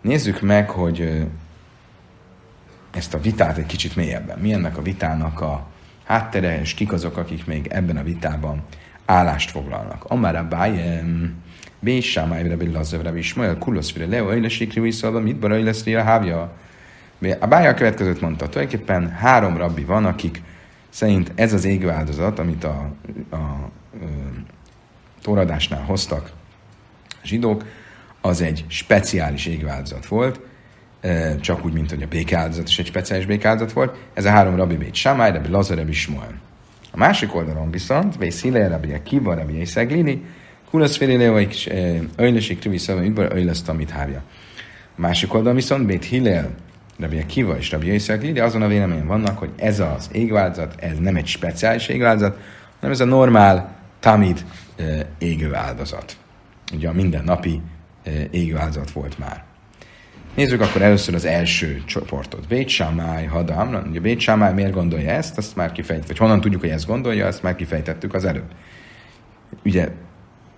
Nézzük 0.00 0.40
meg, 0.40 0.70
hogy 0.70 1.26
ezt 2.90 3.14
a 3.14 3.20
vitát 3.20 3.58
egy 3.58 3.66
kicsit 3.66 3.96
mélyebben. 3.96 4.38
Mi 4.38 4.52
ennek 4.52 4.76
a 4.76 4.82
vitának 4.82 5.40
a 5.40 5.66
háttere, 6.04 6.60
és 6.60 6.74
kik 6.74 6.92
azok, 6.92 7.16
akik 7.16 7.46
még 7.46 7.66
ebben 7.66 7.96
a 7.96 8.02
vitában 8.02 8.62
állást 9.08 9.50
foglalnak. 9.50 10.04
Amár 10.04 10.36
a 10.36 10.48
bájem, 10.48 11.34
Bésámáj, 11.80 12.48
Rabbi 12.48 12.70
Lazav, 12.70 13.02
Rabbi 13.02 13.18
Ismael, 13.18 13.58
Kuloszfire, 13.58 14.06
Leo, 14.06 14.32
Élesikri, 14.32 14.80
visszalva, 14.80 15.20
mit 15.20 15.38
baraj 15.38 15.62
lesz 15.62 15.86
a 15.86 16.02
hávja. 16.02 16.52
A 17.38 17.46
bája 17.46 17.70
a 17.70 17.74
következőt 17.74 18.20
mondta, 18.20 18.48
tulajdonképpen 18.48 19.10
három 19.10 19.56
rabbi 19.56 19.84
van, 19.84 20.04
akik 20.04 20.42
szerint 20.88 21.32
ez 21.34 21.52
az 21.52 21.64
égő 21.64 21.88
amit 22.38 22.64
a, 22.64 22.90
a, 23.30 23.36
a 23.36 23.70
toradásnál 25.22 25.82
hoztak 25.82 26.30
a 27.08 27.26
zsidók, 27.26 27.64
az 28.20 28.40
egy 28.40 28.64
speciális 28.68 29.46
égőáldozat 29.46 30.06
volt, 30.06 30.40
csak 31.40 31.64
úgy, 31.64 31.72
mint 31.72 31.90
hogy 31.90 32.02
a 32.02 32.08
békáldozat 32.08 32.68
is 32.68 32.78
egy 32.78 32.86
speciális 32.86 33.26
békáldozat 33.26 33.72
volt. 33.72 33.96
Ez 34.14 34.24
a 34.24 34.30
három 34.30 34.56
rabbi 34.56 34.76
Bét 34.76 34.94
Samály, 34.94 35.32
Rabbi 35.32 35.48
Lazar, 35.48 35.76
Rabbi 35.76 35.90
Ismael. 35.90 36.46
Másik 36.98 37.34
oldalon 37.34 37.70
viszont, 37.70 38.16
Vész 38.16 38.42
Hillel, 38.42 38.68
Rabbi 38.68 38.92
Akiva, 38.92 39.34
Rabbi 39.34 39.64
Szeglini, 39.64 40.24
Kulasz 40.70 40.96
Féléleo, 40.96 41.46
Öjlesik 42.16 42.58
Krivi 42.58 42.78
Szava, 42.78 43.00
Midbar, 43.00 43.28
Öjleszt, 43.32 43.68
amit 43.68 43.90
hávja. 43.90 44.22
A 44.96 45.00
másik 45.00 45.34
oldalon 45.34 45.54
viszont 45.54 45.86
Bét 45.86 46.04
Hillel, 46.04 46.50
Rabbi 46.98 47.18
Akiva 47.18 47.56
és 47.56 47.70
Rabbi 47.70 47.98
Szeglini 47.98 48.38
azon 48.38 48.62
a 48.62 48.66
véleményen 48.66 49.06
vannak, 49.06 49.38
hogy 49.38 49.50
ez 49.56 49.80
az 49.80 50.08
égváltozat, 50.12 50.74
ez 50.80 50.98
nem 50.98 51.16
egy 51.16 51.26
speciális 51.26 51.88
égváltozat, 51.88 52.38
hanem 52.74 52.94
ez 52.94 53.00
a 53.00 53.04
normál 53.04 53.76
tamid 54.00 54.44
égő 55.18 55.54
áldozat. 55.54 56.16
Ugye 56.72 56.88
a 56.88 56.92
mindennapi 56.92 57.60
égő 58.30 58.56
áldozat 58.56 58.90
volt 58.90 59.18
már. 59.18 59.44
Nézzük 60.38 60.60
akkor 60.60 60.82
először 60.82 61.14
az 61.14 61.24
első 61.24 61.82
csoportot. 61.86 62.48
Bét 62.48 62.68
Sámály, 62.68 63.26
Hadam. 63.26 63.82
Ugye 63.88 64.00
Bét 64.00 64.54
miért 64.54 64.72
gondolja 64.72 65.10
ezt, 65.10 65.38
azt 65.38 65.56
már 65.56 65.72
kifejtett, 65.72 66.06
vagy 66.06 66.18
honnan 66.18 66.40
tudjuk, 66.40 66.60
hogy 66.60 66.70
ezt 66.70 66.86
gondolja, 66.86 67.26
azt 67.26 67.42
már 67.42 67.54
kifejtettük 67.54 68.14
az 68.14 68.24
előbb. 68.24 68.50
Ugye 69.64 69.88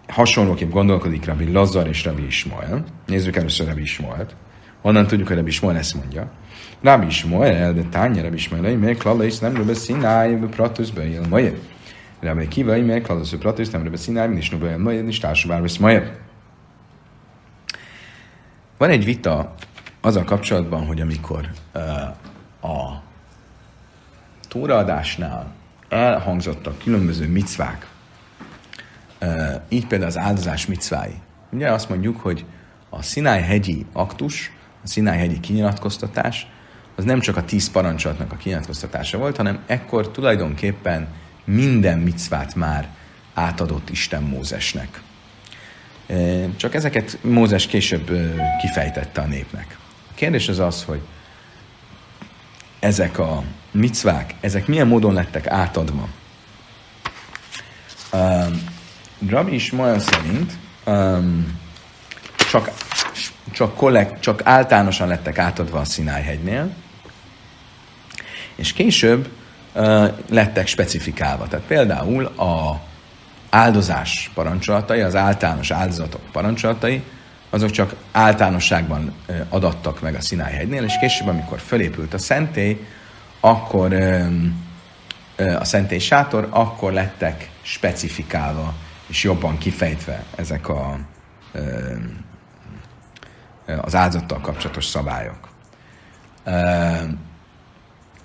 hasonlóképp 0.09 0.71
gondolkodik 0.71 1.25
Rabbi 1.25 1.53
Lazar 1.53 1.87
és 1.87 2.05
Rabbi 2.05 2.27
Ismael. 2.27 2.85
Nézzük 3.07 3.37
először 3.37 3.66
Rabbi 3.66 3.81
Ismaelt. 3.81 4.37
Honnan 4.81 5.07
tudjuk, 5.07 5.27
hogy 5.27 5.37
Rabbi 5.37 5.51
Ismael 5.51 5.77
ezt 5.77 5.95
mondja. 5.95 6.31
Rabbi 6.83 7.07
Ismael, 7.07 7.73
de 7.73 7.83
tánya 7.83 8.23
Rabbi 8.23 8.37
Ismael, 8.37 8.77
még 8.77 8.97
klala 8.97 9.25
is 9.25 9.38
nem 9.38 9.57
röbe 9.57 9.75
színáj, 9.75 10.35
pratus 10.35 10.90
bejél 10.90 11.23
majd. 11.29 11.59
Rabbi 12.21 12.49
Kiva, 12.49 12.77
még 12.77 13.03
klala 13.03 13.21
is 13.21 13.31
pratus 13.38 13.69
nem 13.69 13.83
röbe 13.83 13.97
színáj, 13.97 14.37
és 14.37 14.51
nubajél 14.51 14.79
majd, 14.79 15.07
és 15.07 15.19
társadalmi 15.19 15.69
majd. 15.81 16.19
Van 18.81 18.90
egy 18.90 19.05
vita 19.05 19.55
azzal 20.01 20.25
kapcsolatban, 20.25 20.87
hogy 20.87 21.01
amikor 21.01 21.51
a 22.63 23.03
túraadásnál 24.49 25.53
elhangzottak 25.89 26.79
különböző 26.79 27.29
micvák, 27.29 27.87
így 29.69 29.87
például 29.87 30.11
az 30.11 30.19
áldozás 30.19 30.67
micvái. 30.67 31.15
Ugye 31.51 31.71
azt 31.71 31.89
mondjuk, 31.89 32.21
hogy 32.21 32.45
a 32.89 33.03
Sinai 33.03 33.41
hegyi 33.41 33.87
aktus, 33.93 34.53
a 34.85 34.89
Sinai 34.89 35.19
hegyi 35.19 35.41
kinyilatkoztatás, 35.41 36.47
az 36.97 37.05
nem 37.05 37.21
csak 37.21 37.37
a 37.37 37.45
tíz 37.45 37.71
parancsolatnak 37.71 38.33
a 38.33 38.37
kinyilatkoztatása 38.37 39.19
volt, 39.19 39.37
hanem 39.37 39.63
ekkor 39.67 40.11
tulajdonképpen 40.11 41.09
minden 41.45 41.99
micvát 41.99 42.55
már 42.55 42.89
átadott 43.35 43.91
Isten 43.91 44.23
Mózesnek. 44.23 45.03
Csak 46.57 46.75
ezeket 46.75 47.19
Mózes 47.23 47.67
később 47.67 48.11
kifejtette 48.61 49.21
a 49.21 49.27
népnek 49.27 49.79
kérdés 50.20 50.48
az 50.48 50.59
az, 50.59 50.85
hogy 50.85 51.00
ezek 52.78 53.18
a 53.18 53.42
micvák, 53.70 54.35
ezek 54.40 54.66
milyen 54.66 54.87
módon 54.87 55.14
lettek 55.14 55.46
átadva. 55.46 56.09
Um, 58.12 58.64
Rabbi 59.28 59.54
Ismael 59.54 59.98
szerint 59.98 60.52
um, 60.87 61.61
csak, 62.50 62.70
csak, 63.52 63.74
kollekt, 63.74 64.20
csak 64.20 64.40
általánosan 64.44 65.09
lettek 65.09 65.38
átadva 65.38 65.78
a 65.78 65.85
Sinai 65.85 66.22
hegynél, 66.22 66.74
és 68.54 68.72
később 68.72 69.28
lettek 70.28 70.66
specifikálva. 70.66 71.48
Tehát 71.48 71.66
például 71.66 72.24
a 72.24 72.80
áldozás 73.50 74.30
parancsolatai, 74.35 75.00
az 75.00 75.14
általános 75.14 75.70
áldozatok 75.70 76.20
parancsolatai, 76.33 77.02
azok 77.51 77.71
csak 77.71 77.95
általánosságban 78.13 79.15
adattak 79.49 80.01
meg 80.01 80.15
a 80.15 80.21
Sinai 80.21 80.53
hegynél, 80.53 80.85
és 80.85 80.99
később, 81.01 81.29
amikor 81.29 81.59
fölépült 81.59 82.15
a 82.15 82.19
szentély, 82.19 82.87
akkor 83.41 83.93
a 85.37 85.65
szentély 85.65 85.99
sátor, 85.99 86.49
akkor 86.51 86.93
lettek 86.93 87.51
specifikálva 87.63 88.75
és 89.07 89.25
jobban 89.25 89.59
kifejtve 89.59 90.25
ezek 90.37 90.69
a, 90.69 90.99
az 93.81 93.95
áldozattal 93.95 94.41
kapcsolatos 94.41 94.85
szabályok. 94.85 95.49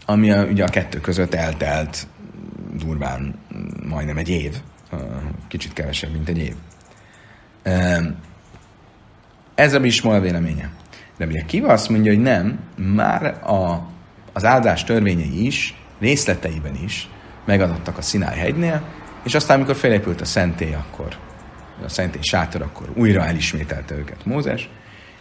Ami 0.06 0.32
a, 0.32 0.44
ugye 0.44 0.64
a 0.64 0.70
kettő 0.70 1.00
között 1.00 1.34
eltelt 1.34 2.08
durván 2.74 3.40
majdnem 3.88 4.18
egy 4.18 4.30
év, 4.30 4.56
kicsit 5.48 5.74
kevesebb, 5.74 6.12
mint 6.12 6.30
egy 6.30 6.38
év. 6.38 6.56
Ez 9.56 9.74
a 9.74 9.80
Bismol 9.80 10.20
véleménye. 10.20 10.70
De 11.18 11.26
ugye 11.26 11.42
Kiva 11.42 11.68
azt 11.68 11.90
mondja, 11.90 12.12
hogy 12.12 12.22
nem, 12.22 12.60
már 12.76 13.26
a, 13.26 13.88
az 14.34 14.46
áldás 14.46 14.84
törvényei 14.84 15.46
is, 15.46 15.76
részleteiben 16.00 16.76
is 16.84 17.10
megadottak 17.46 17.98
a 17.98 18.02
Sinai 18.02 18.38
hegynél, 18.38 18.84
és 19.24 19.36
aztán, 19.36 19.58
amikor 19.58 19.76
felépült 19.76 20.22
a 20.22 20.26
szentély, 20.26 20.74
akkor 20.74 21.18
a 21.86 21.90
szentély 21.90 22.22
sátor, 22.22 22.62
akkor 22.62 22.90
újra 22.96 23.26
elismételte 23.26 23.96
őket 23.96 24.26
Mózes, 24.26 24.70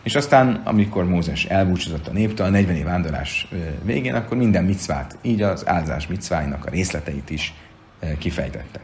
és 0.03 0.15
aztán, 0.15 0.61
amikor 0.65 1.05
Mózes 1.05 1.45
elbúcsúzott 1.45 2.07
a 2.07 2.13
néptől 2.13 2.47
a 2.47 2.51
40 2.51 2.77
év 2.77 2.85
vándorlás 2.85 3.49
végén, 3.83 4.15
akkor 4.15 4.37
minden 4.37 4.65
micvát, 4.65 5.19
így 5.23 5.43
az 5.43 5.69
áldás 5.69 6.07
micváinak 6.07 6.67
a 6.67 6.71
részleteit 6.71 7.31
is 7.31 7.55
kifejtette. 8.19 8.81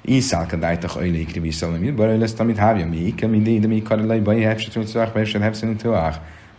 Iszálkadájtak 0.00 0.96
a 0.96 1.04
illékri 1.04 1.40
vissza, 1.40 1.66
amit 1.66 1.94
baj 1.94 2.18
lesz, 2.18 2.38
amit 2.38 2.56
hávja 2.56 2.86
mi, 2.86 3.14
kell 3.14 3.28
mi 3.28 3.58
de 3.58 3.66
mi 3.66 3.82
karolai 3.82 4.20
baj, 4.20 4.40
hepset, 4.40 4.72
hogy 4.72 4.86
szark, 4.86 5.12
vagy 5.12 5.32
hepset, 5.32 5.86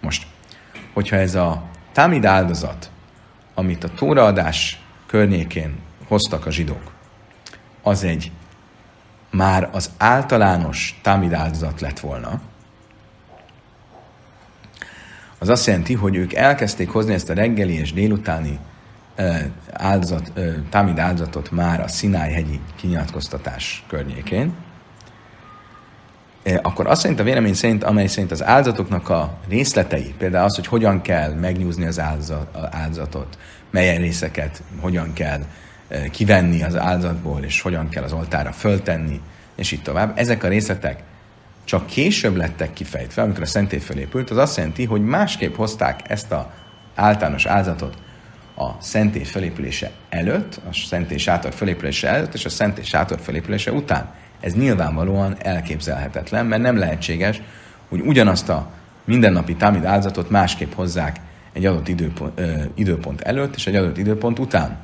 Most, 0.02 0.28
hogyha 0.94 1.16
ez 1.16 1.36
a 1.36 1.64
támid 1.92 2.26
áldozat, 2.26 2.92
amit 3.54 3.84
a 3.84 3.90
tóraadás 3.90 4.82
környékén 5.06 5.76
hoztak 6.08 6.46
a 6.46 6.52
zsidók, 6.52 6.92
az 7.82 8.04
egy 8.04 8.32
már 9.32 9.70
az 9.72 9.92
általános 9.98 11.00
támid 11.04 11.34
áldozat 11.34 11.82
lett 11.82 12.00
volna, 12.00 12.42
az 15.40 15.50
azt 15.50 15.66
jelenti, 15.66 15.94
hogy 15.94 16.16
ők 16.16 16.34
elkezdték 16.34 16.90
hozni 16.90 17.14
ezt 17.14 17.30
a 17.30 17.34
reggeli 17.34 17.74
és 17.74 17.94
délutáni 17.94 18.60
áldozat, 19.72 20.32
támid 20.70 21.00
áldozatot 21.00 21.52
már 21.52 21.82
a 21.82 21.88
Sinai 21.88 22.34
hegyi 22.34 22.60
kinyilatkoztatás 22.76 23.84
környékén, 23.88 24.54
akkor 26.62 26.88
azt 26.88 27.02
szerint 27.02 27.20
a 27.20 27.24
vélemény 27.24 27.54
szerint, 27.54 27.84
amely 27.84 28.08
szerint 28.08 28.32
az 28.32 28.44
áldozatoknak 28.44 29.10
a 29.10 29.38
részletei, 29.48 30.14
például 30.18 30.46
az, 30.46 30.56
hogy 30.56 30.68
hogyan 30.68 31.02
kell 31.02 31.34
megnyúzni 31.34 31.86
az 31.86 32.00
áldozatot, 32.72 33.38
melyen 33.72 33.98
részeket 33.98 34.64
hogyan 34.80 35.14
kell 35.14 35.40
kivenni 36.12 36.64
az 36.64 36.76
áldozatból, 36.76 37.44
és 37.44 37.62
hogyan 37.62 37.90
kell 37.90 38.04
az 38.04 38.14
oltára 38.14 38.52
föltenni, 38.52 39.22
és 39.56 39.72
így 39.72 39.82
tovább. 39.82 40.18
Ezek 40.20 40.44
a 40.44 40.48
részletek 40.48 41.04
csak 41.64 41.86
később 41.86 42.36
lettek 42.36 42.74
kifejtve, 42.74 43.22
amikor 43.22 43.42
a 43.42 43.46
szentély 43.46 43.80
fölépült, 43.80 44.30
az 44.30 44.38
azt 44.38 44.58
jelenti, 44.58 44.86
hogy 44.86 45.06
másképp 45.06 45.56
hozták 45.56 46.10
ezt 46.10 46.32
a 46.32 46.54
általános 46.96 47.46
áldozatot 47.46 47.98
a 48.58 48.76
szentély 48.80 49.24
fölépülése 49.24 49.92
előtt, 50.10 50.60
a 50.70 50.74
szentély 50.74 51.18
sátor 51.18 51.54
fölépülése 51.54 52.08
előtt, 52.08 52.34
és 52.34 52.46
a 52.46 52.50
szentély 52.50 52.84
sátor 52.84 53.20
fölépülése 53.22 53.72
után. 53.72 54.14
Ez 54.40 54.54
nyilvánvalóan 54.54 55.36
elképzelhetetlen, 55.40 56.46
mert 56.46 56.62
nem 56.62 56.78
lehetséges, 56.78 57.42
hogy 57.90 58.00
ugyanazt 58.00 58.50
a 58.50 58.72
mindennapi 59.06 59.56
támid 59.56 59.86
áldozatot 59.86 60.30
másképp 60.30 60.74
hozzák 60.74 61.20
egy 61.54 61.66
adott 61.66 61.88
időpont, 61.88 62.40
ö, 62.40 62.52
időpont 62.76 63.22
előtt 63.22 63.56
és 63.56 63.68
egy 63.68 63.76
adott 63.76 63.98
időpont 63.98 64.40
után. 64.40 64.78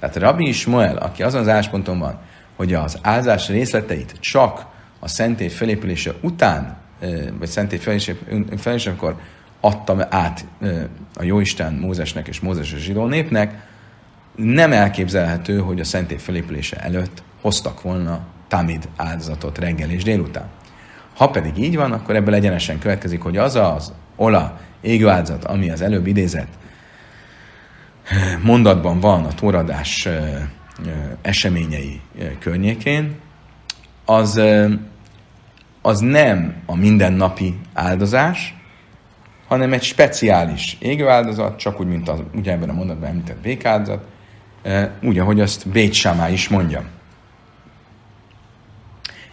Tehát 0.00 0.16
Rabbi 0.16 0.48
Ismael, 0.48 0.96
aki 0.96 1.22
azon 1.22 1.40
az 1.40 1.48
állásponton 1.48 1.98
van, 1.98 2.18
hogy 2.56 2.74
az 2.74 2.98
áldás 3.02 3.48
részleteit 3.48 4.14
csak 4.20 4.66
a 4.98 5.08
szentély 5.08 5.48
felépülése 5.48 6.12
után, 6.20 6.76
vagy 7.38 7.48
szentély 7.48 7.78
felépülése, 7.78 8.90
amikor 8.90 9.16
adta 9.66 10.06
át 10.10 10.44
a 11.14 11.22
Jóisten 11.22 11.74
Mózesnek 11.74 12.28
és 12.28 12.40
Mózes 12.40 12.72
a 12.72 12.76
zsidó 12.76 13.06
népnek, 13.06 13.66
nem 14.36 14.72
elképzelhető, 14.72 15.58
hogy 15.58 15.80
a 15.80 15.84
szentély 15.84 16.18
felépülése 16.18 16.76
előtt 16.76 17.22
hoztak 17.40 17.82
volna 17.82 18.20
tamid 18.48 18.88
áldozatot 18.96 19.58
reggel 19.58 19.90
és 19.90 20.02
délután. 20.02 20.48
Ha 21.16 21.30
pedig 21.30 21.58
így 21.58 21.76
van, 21.76 21.92
akkor 21.92 22.16
ebből 22.16 22.34
egyenesen 22.34 22.78
következik, 22.78 23.20
hogy 23.22 23.36
az 23.36 23.54
az 23.54 23.92
ola 24.16 24.60
égő 24.80 25.08
áldozat, 25.08 25.44
ami 25.44 25.70
az 25.70 25.80
előbb 25.80 26.06
idézett 26.06 26.52
mondatban 28.42 29.00
van 29.00 29.24
a 29.24 29.34
tóradás 29.34 30.08
eseményei 31.22 32.00
környékén, 32.38 33.14
az, 34.04 34.40
az 35.82 36.00
nem 36.00 36.54
a 36.66 36.76
mindennapi 36.76 37.58
áldozás, 37.72 38.55
hanem 39.48 39.72
egy 39.72 39.82
speciális 39.82 40.76
égőáldozat, 40.80 41.58
csak 41.58 41.80
úgy, 41.80 41.86
mint 41.86 42.08
az, 42.08 42.18
ugye 42.34 42.52
ebben 42.52 42.68
a 42.68 42.72
mondatban 42.72 43.08
említett 43.08 43.40
békáldozat, 43.40 44.04
úgy, 45.02 45.18
ahogy 45.18 45.40
azt 45.40 45.68
Bét 45.68 45.92
Samá 45.92 46.28
is 46.28 46.48
mondja. 46.48 46.84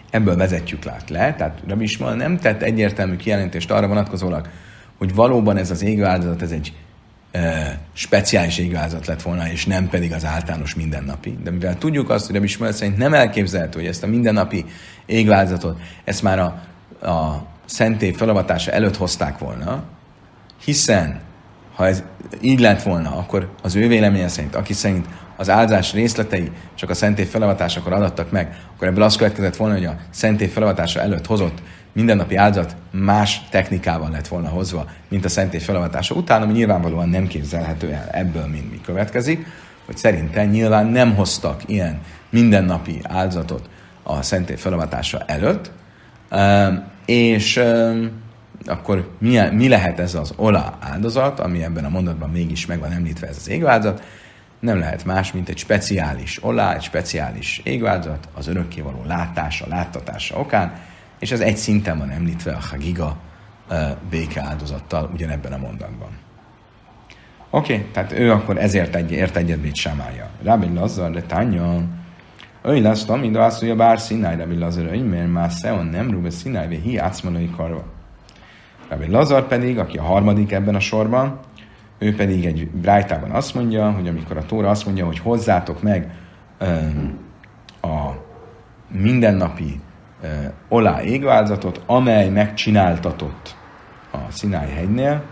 Ebből 0.10 0.36
vezetjük 0.36 0.84
lát 0.84 1.10
le, 1.10 1.34
tehát 1.36 1.60
Rabbi 1.68 1.84
Ismael 1.84 2.16
nem 2.16 2.38
tett 2.38 2.62
egyértelmű 2.62 3.16
kijelentést 3.16 3.72
arra 3.72 3.88
vonatkozólag, 3.88 4.50
hogy 4.98 5.16
valóban 5.16 5.58
ez 5.58 5.72
az 5.72 5.82
égőáldozat, 5.82 6.42
ez 6.42 6.52
egy 6.52 6.74
speciális 7.94 8.58
égvázat 8.58 9.06
lett 9.08 9.22
volna, 9.22 9.50
és 9.50 9.66
nem 9.66 9.90
pedig 9.90 10.14
az 10.14 10.26
általános 10.26 10.76
mindennapi. 10.76 11.38
De 11.44 11.52
mivel 11.52 11.78
tudjuk 11.78 12.10
azt, 12.10 12.28
hogy 12.28 12.36
a 12.36 12.44
Ismael 12.44 12.72
szerint 12.72 12.98
nem 12.98 13.14
elképzelhető, 13.14 13.80
hogy 13.80 13.88
ezt 13.88 14.04
a 14.04 14.08
mindennapi 14.08 14.66
égvázatot, 15.06 15.80
ezt 16.04 16.24
már 16.24 16.40
a, 16.40 16.46
a 17.10 17.46
szentély 17.66 18.12
felavatása 18.12 18.72
előtt 18.72 18.98
hozták 18.98 19.38
volna, 19.38 19.84
hiszen 20.64 21.22
ha 21.76 21.88
ez 21.88 22.04
így 22.42 22.60
lett 22.60 22.84
volna, 22.84 23.18
akkor 23.18 23.50
az 23.62 23.76
ő 23.76 23.88
véleménye 23.88 24.28
szerint, 24.28 24.56
aki 24.56 24.74
szerint 24.74 25.08
az 25.36 25.50
áldás 25.50 25.94
részletei 25.94 26.52
csak 26.76 26.90
a 26.90 26.94
szentély 26.94 27.26
felavatásakor 27.26 27.94
adattak 27.94 28.32
meg, 28.32 28.58
akkor 28.76 28.88
ebből 28.88 29.04
az 29.04 29.16
következett 29.16 29.56
volna, 29.56 29.74
hogy 29.74 29.86
a 29.86 29.96
szentély 30.10 30.48
felavatása 30.48 31.00
előtt 31.02 31.26
hozott 31.26 31.62
mindennapi 31.94 32.36
áldozat 32.36 32.76
más 32.92 33.42
technikával 33.50 34.10
lett 34.10 34.28
volna 34.28 34.50
hozva, 34.50 34.86
mint 35.10 35.26
a 35.26 35.30
szentély 35.30 35.60
felavatása 35.60 36.16
után, 36.16 36.42
ami 36.42 36.54
nyilvánvalóan 36.54 37.10
nem 37.10 37.28
képzelhető 37.28 37.92
el 37.92 38.08
ebből, 38.12 38.46
mint 38.48 38.72
mi 38.72 38.82
következik, 38.82 39.46
hogy 39.86 39.98
szerintem 39.98 40.50
nyilván 40.50 40.88
nem 40.88 41.16
hoztak 41.16 41.62
ilyen 41.66 42.02
mindennapi 42.30 43.00
áldozatot 43.04 43.70
a 44.04 44.22
szentély 44.22 44.56
felavatása 44.56 45.24
előtt, 45.26 45.72
és 47.06 47.62
akkor 48.66 49.10
mi, 49.18 49.40
mi 49.52 49.68
lehet 49.68 50.00
ez 50.00 50.16
az 50.16 50.34
ola 50.36 50.78
áldozat, 50.80 51.40
ami 51.40 51.64
ebben 51.64 51.86
a 51.86 51.90
mondatban 51.90 52.30
mégis 52.30 52.66
meg 52.66 52.80
van 52.80 52.92
említve 52.92 53.28
ez 53.28 53.38
az 53.38 53.50
égváldozat, 53.50 54.04
nem 54.60 54.80
lehet 54.80 55.06
más, 55.06 55.32
mint 55.32 55.50
egy 55.50 55.58
speciális 55.58 56.44
olá, 56.44 56.74
egy 56.74 56.82
speciális 56.82 57.62
égváldozat, 57.64 58.30
az 58.34 58.48
örökkévaló 58.48 59.04
látása, 59.06 59.66
láttatása 59.68 60.40
okán, 60.40 60.74
és 61.20 61.32
ez 61.32 61.40
egy 61.40 61.58
szinten 61.58 61.98
van 61.98 62.10
említve 62.10 62.52
a 62.52 62.60
Hagiga 62.70 63.18
béke 64.10 64.42
áldozattal 64.42 65.10
ugyanebben 65.14 65.54
a 65.54 65.58
mondatban. 65.58 66.10
Oké, 67.50 67.74
okay, 67.74 67.86
tehát 67.92 68.12
ő 68.12 68.32
akkor 68.32 68.58
ezért 68.58 68.96
egy, 68.96 69.12
ért 69.12 69.36
egyet 69.36 69.60
Bét 69.60 69.76
Samája. 69.76 70.30
Rabbi 70.44 70.74
Lazar, 70.74 71.12
de 71.12 71.22
Tanya, 71.22 71.84
ő 72.64 72.82
lesz, 72.82 73.00
azt 73.00 73.08
mondja, 73.08 73.76
bár 73.76 74.00
Sinai, 74.00 74.36
Rabbi 74.36 74.58
Lazar, 74.58 74.90
hogy 74.90 75.10
mert 75.10 75.32
már 75.32 75.52
Szeon 75.52 75.86
nem 75.86 76.12
rúbe 76.12 76.30
ve 76.44 76.76
hi 76.84 76.98
átszmanai 76.98 77.50
karva. 77.56 77.93
Rabbi 78.90 79.08
Lazar 79.08 79.48
pedig, 79.48 79.78
aki 79.78 79.98
a 79.98 80.04
harmadik 80.04 80.52
ebben 80.52 80.76
a 80.76 80.80
sorban, 80.80 81.40
ő 82.00 82.16
pedig 82.16 82.46
egy 82.46 82.68
brájtában 82.68 83.32
azt 83.32 83.54
mondja, 83.54 83.92
hogy 83.92 84.08
amikor 84.08 84.38
a 84.38 84.46
Tóra 84.46 84.70
azt 84.70 84.86
mondja, 84.86 85.06
hogy 85.06 85.20
hozzátok 85.20 85.82
meg 85.82 86.12
um, 86.62 87.18
a 87.82 88.12
mindennapi 88.92 89.80
olá 90.70 91.02
égváltozatot, 91.04 91.82
amely 91.86 92.30
megcsináltatott 92.30 93.56
a 94.12 94.32
Sinai 94.32 94.70
hegynél, 94.70 95.24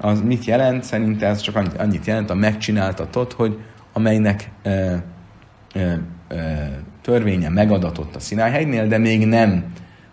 az 0.00 0.20
mit 0.20 0.44
jelent? 0.44 0.82
Szerintem 0.82 1.30
ez 1.30 1.40
csak 1.40 1.56
annyit, 1.78 2.06
jelent 2.06 2.30
a 2.30 2.34
megcsináltatott, 2.34 3.32
hogy 3.32 3.60
amelynek 3.92 4.50
e, 4.62 4.70
e, 5.74 5.98
törvénye 7.02 7.48
megadatott 7.48 8.16
a 8.16 8.20
Sinai 8.20 8.50
hegynél, 8.50 8.86
de 8.86 8.98
még 8.98 9.26
nem 9.26 9.64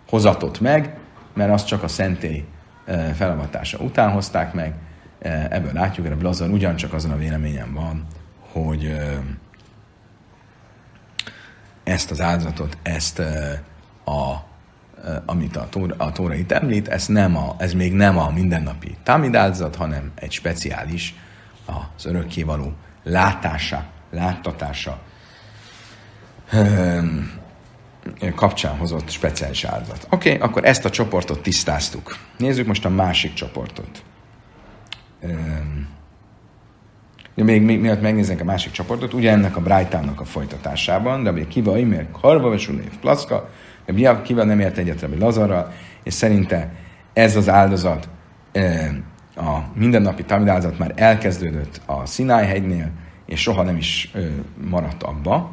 hozatott 0.08 0.60
meg, 0.60 0.98
mert 1.34 1.50
azt 1.50 1.66
csak 1.66 1.82
a 1.82 1.88
szentély 1.88 2.44
felavatása 3.14 3.78
után 3.78 4.10
hozták 4.10 4.52
meg. 4.52 4.74
E, 5.18 5.46
ebből 5.50 5.72
látjuk, 5.72 6.06
hogy 6.06 6.16
a 6.16 6.18
Blazon 6.18 6.50
ugyancsak 6.50 6.92
azon 6.92 7.10
a 7.10 7.16
véleményen 7.16 7.74
van, 7.74 8.06
hogy 8.52 8.96
ezt 11.84 12.10
az 12.10 12.20
áldozatot, 12.20 12.78
ezt 12.82 13.18
a, 14.04 14.48
amit 15.26 15.56
a 15.56 15.68
tóra, 15.68 15.94
a 15.98 16.12
tóra 16.12 16.34
itt 16.34 16.52
említ, 16.52 16.88
ez, 16.88 17.06
nem 17.06 17.36
a, 17.36 17.54
ez 17.58 17.72
még 17.72 17.92
nem 17.92 18.18
a 18.18 18.30
mindennapi 18.30 18.96
támid 19.02 19.34
áldozat, 19.34 19.76
hanem 19.76 20.12
egy 20.14 20.32
speciális, 20.32 21.14
az 21.96 22.06
örökkévaló 22.06 22.72
látása, 23.02 23.84
láttatása 24.10 24.98
kapcsán 28.34 28.76
hozott 28.76 29.10
speciális 29.10 29.64
áldozat. 29.64 30.06
Oké, 30.10 30.34
okay, 30.34 30.48
akkor 30.48 30.64
ezt 30.64 30.84
a 30.84 30.90
csoportot 30.90 31.42
tisztáztuk. 31.42 32.16
Nézzük 32.38 32.66
most 32.66 32.84
a 32.84 32.88
másik 32.88 33.32
csoportot. 33.32 34.02
De 37.34 37.44
még, 37.44 37.62
még 37.62 37.80
miatt 37.80 38.00
megnézzük 38.00 38.40
a 38.40 38.44
másik 38.44 38.72
csoportot, 38.72 39.12
ugye 39.12 39.30
ennek 39.30 39.56
a 39.56 39.60
Brájtának 39.60 40.20
a 40.20 40.24
folytatásában, 40.24 41.22
de 41.22 41.46
kiva 41.46 41.78
imér 41.78 42.06
karva 42.20 42.48
vesulév 42.48 42.98
plaszka, 43.00 43.50
de 43.86 44.20
kiva 44.22 44.44
nem 44.44 44.60
ért 44.60 44.78
egyet 44.78 45.00
Rabbi 45.00 45.18
Lazarral, 45.18 45.72
és 46.02 46.14
szerinte 46.14 46.72
ez 47.12 47.36
az 47.36 47.48
áldozat, 47.48 48.08
a 49.36 49.58
mindennapi 49.74 50.24
áldozat 50.28 50.78
már 50.78 50.92
elkezdődött 50.96 51.80
a 51.86 52.06
Sinai 52.06 52.46
hegynél, 52.46 52.90
és 53.26 53.40
soha 53.40 53.62
nem 53.62 53.76
is 53.76 54.12
maradt 54.68 55.02
abba, 55.02 55.50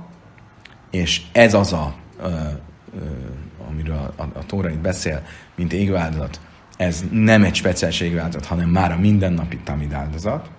és 0.92 1.22
ez 1.32 1.54
az 1.54 1.74
a, 1.74 1.94
amiről 3.69 4.13
a, 4.15 4.21
a, 4.21 4.45
Tóra 4.45 4.69
itt 4.69 4.80
beszél, 4.80 5.21
mint 5.56 5.73
égőáldozat, 5.73 6.39
ez 6.77 7.03
nem 7.12 7.43
egy 7.43 7.56
speciális 7.56 7.99
égőáldozat, 7.99 8.45
hanem 8.45 8.69
már 8.69 8.91
a 8.91 8.97
mindennapi 8.97 9.58
tamid 9.58 9.93
áldozat. 9.93 10.49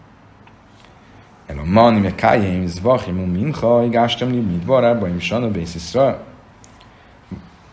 El 1.47 1.59
a 1.59 1.65
mani 1.65 2.01
me 2.01 2.15
kájém 2.15 2.67
zvachim 2.67 3.15
mincha, 3.15 3.85
igástam 3.85 4.31
li 4.31 4.41
mit 4.41 4.65
barárba, 4.65 5.09
im 5.09 5.21
sana 5.21 5.51
bészisra. 5.51 6.25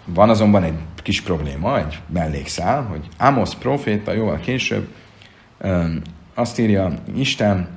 Van 0.05 0.29
azonban 0.29 0.63
egy 0.63 0.77
kis 0.95 1.21
probléma, 1.21 1.77
egy 1.77 1.99
mellékszál, 2.07 2.81
hogy 2.81 3.07
Amos 3.17 3.55
proféta 3.55 4.11
jóval 4.11 4.39
később 4.39 4.87
azt 6.33 6.59
írja, 6.59 6.93
Isten 7.15 7.67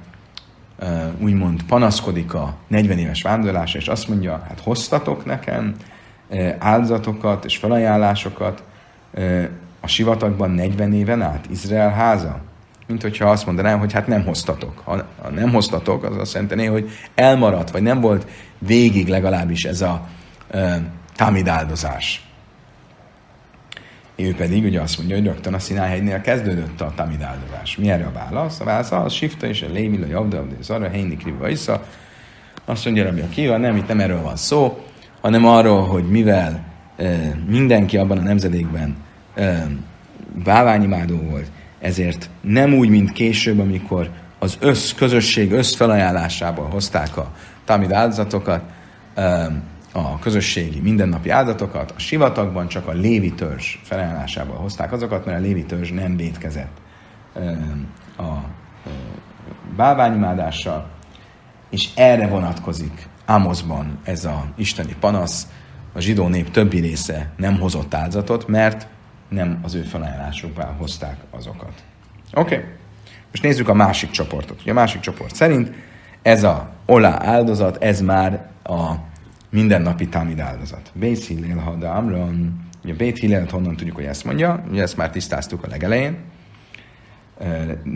úgymond 1.20 1.62
panaszkodik 1.62 2.34
a 2.34 2.56
40 2.66 2.98
éves 2.98 3.22
vándorlásra, 3.22 3.78
és 3.78 3.88
azt 3.88 4.08
mondja, 4.08 4.44
hát 4.48 4.60
hoztatok 4.60 5.24
nekem 5.24 5.74
áldozatokat 6.58 7.44
és 7.44 7.56
felajánlásokat 7.56 8.62
a 9.80 9.86
sivatagban 9.86 10.50
40 10.50 10.92
éven 10.92 11.22
át, 11.22 11.46
Izrael 11.50 11.90
háza? 11.90 12.40
Mint 12.86 13.02
hogyha 13.02 13.30
azt 13.30 13.46
mondanám, 13.46 13.78
hogy 13.78 13.92
hát 13.92 14.06
nem 14.06 14.24
hoztatok. 14.24 14.82
Ha, 14.84 15.04
nem 15.34 15.50
hoztatok, 15.52 16.04
az 16.04 16.16
azt 16.16 16.34
jelenti, 16.34 16.64
hogy 16.64 16.90
elmaradt, 17.14 17.70
vagy 17.70 17.82
nem 17.82 18.00
volt 18.00 18.26
végig 18.58 19.08
legalábbis 19.08 19.64
ez 19.64 19.80
a 19.80 20.06
e, 20.50 20.80
támid 21.16 21.48
áldozás. 21.48 22.28
Ő 24.16 24.34
pedig 24.34 24.64
ugye 24.64 24.80
azt 24.80 24.98
mondja, 24.98 25.16
hogy 25.16 25.24
rögtön 25.24 25.54
a 25.54 25.58
Szináhegynél 25.58 26.20
kezdődött 26.20 26.80
a 26.80 26.92
tamid 26.96 27.22
áldozás. 27.22 27.76
Mi 27.76 27.90
erre 27.90 28.06
a 28.06 28.12
válasz? 28.12 28.60
A 28.60 28.64
válasz 28.64 28.92
az, 28.92 29.12
Sifta 29.12 29.46
és 29.46 29.62
a 29.62 29.72
Lémila, 29.72 30.06
Javda, 30.06 30.46
az 30.60 30.70
arra, 30.70 30.88
Heini, 30.88 31.16
Kriva, 31.16 31.48
Isza. 31.48 31.84
Azt 32.64 32.84
mondja 32.84 33.04
Rabbi 33.04 33.20
Akiva, 33.20 33.56
nem, 33.56 33.76
itt 33.76 33.88
nem 33.88 34.00
erről 34.00 34.22
van 34.22 34.36
szó, 34.36 34.84
hanem 35.20 35.46
arról, 35.46 35.86
hogy 35.86 36.08
mivel 36.08 36.64
mindenki 37.46 37.96
abban 37.96 38.18
a 38.18 38.22
nemzedékben 38.22 38.96
bálványimádó 40.44 41.16
volt, 41.16 41.50
ezért 41.78 42.30
nem 42.40 42.74
úgy, 42.74 42.88
mint 42.88 43.12
később, 43.12 43.58
amikor 43.58 44.10
az 44.38 44.56
össz 44.60 44.92
közösség 44.92 45.52
összfelajánlásából 45.52 46.66
hozták 46.66 47.16
a 47.16 47.32
tamid 47.64 47.92
áldozatokat, 47.92 48.62
a 49.92 50.18
közösségi 50.18 50.80
mindennapi 50.80 51.30
áldatokat, 51.30 51.92
a 51.96 51.98
sivatagban 51.98 52.68
csak 52.68 52.86
a 52.86 52.92
lévi 52.92 53.32
törzs 53.32 53.78
felajánlásából 53.82 54.56
hozták 54.56 54.92
azokat, 54.92 55.24
mert 55.24 55.38
a 55.38 55.42
lévi 55.42 55.64
törzs 55.64 55.90
nem 55.90 56.16
védkezett 56.16 56.76
a 58.18 58.32
bálványimádással, 59.76 60.88
és 61.70 61.88
erre 61.94 62.28
vonatkozik 62.28 63.08
Ámoszban 63.28 63.98
ez 64.02 64.24
a 64.24 64.44
isteni 64.56 64.94
panasz, 65.00 65.46
a 65.92 66.00
zsidó 66.00 66.28
nép 66.28 66.50
többi 66.50 66.80
része 66.80 67.30
nem 67.36 67.58
hozott 67.58 67.94
áldozatot, 67.94 68.46
mert 68.46 68.86
nem 69.28 69.58
az 69.62 69.74
ő 69.74 69.82
felajánlásukban 69.82 70.74
hozták 70.78 71.16
azokat. 71.30 71.72
Oké, 72.34 72.54
okay. 72.54 72.68
most 73.30 73.42
nézzük 73.42 73.68
a 73.68 73.74
másik 73.74 74.10
csoportot. 74.10 74.60
Ugye 74.60 74.70
a 74.70 74.74
másik 74.74 75.00
csoport 75.00 75.34
szerint 75.34 75.72
ez 76.22 76.42
a 76.42 76.70
olá 76.86 77.18
áldozat, 77.22 77.82
ez 77.82 78.00
már 78.00 78.48
a 78.64 78.92
mindennapi 79.50 80.08
támid 80.08 80.40
áldozat. 80.40 80.90
Bész 80.94 81.26
Hillel 81.26 81.58
Hada 81.58 81.92
Amron, 81.92 82.60
ugye 82.84 82.94
Bét 82.94 83.18
Hillelt 83.18 83.50
honnan 83.50 83.76
tudjuk, 83.76 83.96
hogy 83.96 84.04
ezt 84.04 84.24
mondja, 84.24 84.64
ugye 84.70 84.82
ezt 84.82 84.96
már 84.96 85.10
tisztáztuk 85.10 85.64
a 85.64 85.68
legelején. 85.68 86.16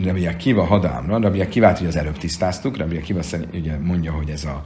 Rabbi 0.05 0.27
Akiva 0.27 0.65
Hada 0.65 0.91
Amron, 0.91 1.21
Rabbi 1.21 1.41
Akivát 1.41 1.79
ugye 1.79 1.89
az 1.89 1.97
előbb 1.97 2.19
tisztáztuk, 2.19 2.77
Rabbi 2.77 3.15
szerint, 3.21 3.55
ugye 3.55 3.79
mondja, 3.79 4.13
hogy 4.13 4.31
ez 4.31 4.45
a, 4.45 4.65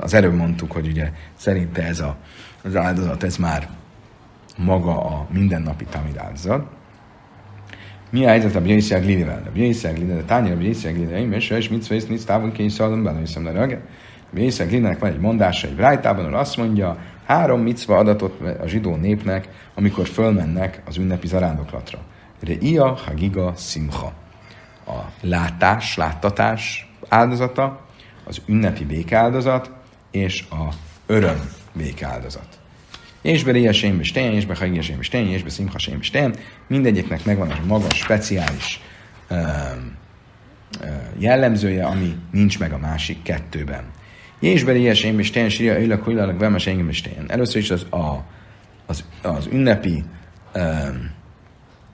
az 0.00 0.14
előbb 0.14 0.34
mondtuk, 0.34 0.72
hogy 0.72 0.86
ugye 0.86 1.12
szerinte 1.34 1.82
ez 1.82 2.00
a, 2.00 2.16
az 2.62 2.76
áldozat, 2.76 3.22
ez 3.22 3.36
már 3.36 3.68
maga 4.56 5.04
a 5.04 5.26
mindennapi 5.30 5.84
támid 5.84 6.16
áldozat. 6.16 6.66
Mi 8.10 8.24
a 8.24 8.28
helyzet 8.28 8.54
a 8.54 8.60
Bjaiszia 8.60 9.00
Glidivel? 9.00 9.42
A 9.46 9.50
Bjaiszia 9.50 9.92
Glidivel, 9.92 10.24
Tányi 10.24 10.50
a 10.50 10.56
Bjaiszia 10.56 10.92
Glidivel, 10.92 11.32
és 11.32 11.50
és 11.50 11.68
mit 11.68 11.82
szvész, 11.82 12.06
nincs 12.06 12.24
távol 12.24 12.52
kény 12.52 12.68
szalom, 12.68 13.02
bele 13.02 13.18
hiszem, 13.18 13.44
de 13.44 13.50
röge. 13.50 13.80
Bjaiszia 14.30 14.66
Glidivelnek 14.66 15.00
van 15.00 15.10
egy 15.10 15.20
mondása 15.20 15.66
egy 15.66 15.74
brájtában, 15.74 16.24
ahol 16.24 16.38
azt 16.38 16.56
mondja, 16.56 16.98
három 17.26 17.60
micva 17.60 17.96
adatot 17.96 18.40
a 18.60 18.66
zsidó 18.66 18.96
népnek, 18.96 19.48
amikor 19.74 20.06
fölmennek 20.06 20.82
az 20.86 20.96
ünnepi 20.96 21.26
zarándoklatra. 21.26 21.98
Reia, 22.40 22.98
Hagiga, 23.06 23.52
Simcha. 23.56 24.12
A 24.86 24.98
látás, 25.20 25.96
láttatás 25.96 26.92
áldozata, 27.08 27.86
az 28.28 28.40
ünnepi 28.46 28.84
békáldozat 28.84 29.70
és 30.10 30.44
a 30.50 30.68
öröm 31.06 31.50
békáldozat 31.72 32.58
és 33.22 33.44
be 33.44 33.52
Riesém 33.52 34.00
és 34.00 34.12
Tén, 34.12 34.32
és 34.32 34.46
be 34.46 34.56
Hagiesém 34.56 35.00
és 35.00 35.08
Tén, 35.08 35.26
és 35.26 35.42
be 35.42 35.50
Szimhasém 35.50 35.98
és 36.00 36.10
Tén. 36.10 36.34
Mindegyiknek 36.66 37.24
megvan 37.24 37.50
a 37.50 37.58
maga 37.66 37.90
speciális 37.90 38.80
uh, 39.30 39.38
uh, 40.80 40.88
jellemzője, 41.18 41.84
ami 41.84 42.16
nincs 42.30 42.58
meg 42.58 42.72
a 42.72 42.78
másik 42.78 43.22
kettőben. 43.22 43.84
És 44.40 44.64
be 44.64 44.72
Riesém 44.72 45.18
és 45.18 45.30
Tén, 45.30 45.48
Siria, 45.48 45.80
Ülök, 45.80 46.04
Hujlalak, 46.04 46.38
Vemes, 46.38 46.66
Engem 46.66 46.88
és 46.88 47.00
Tén. 47.00 47.24
Először 47.26 47.60
is 47.60 47.70
az, 47.70 47.86
a, 47.90 48.24
az, 48.86 49.04
az 49.22 49.46
ünnepi, 49.46 50.04
uh, 50.54 50.62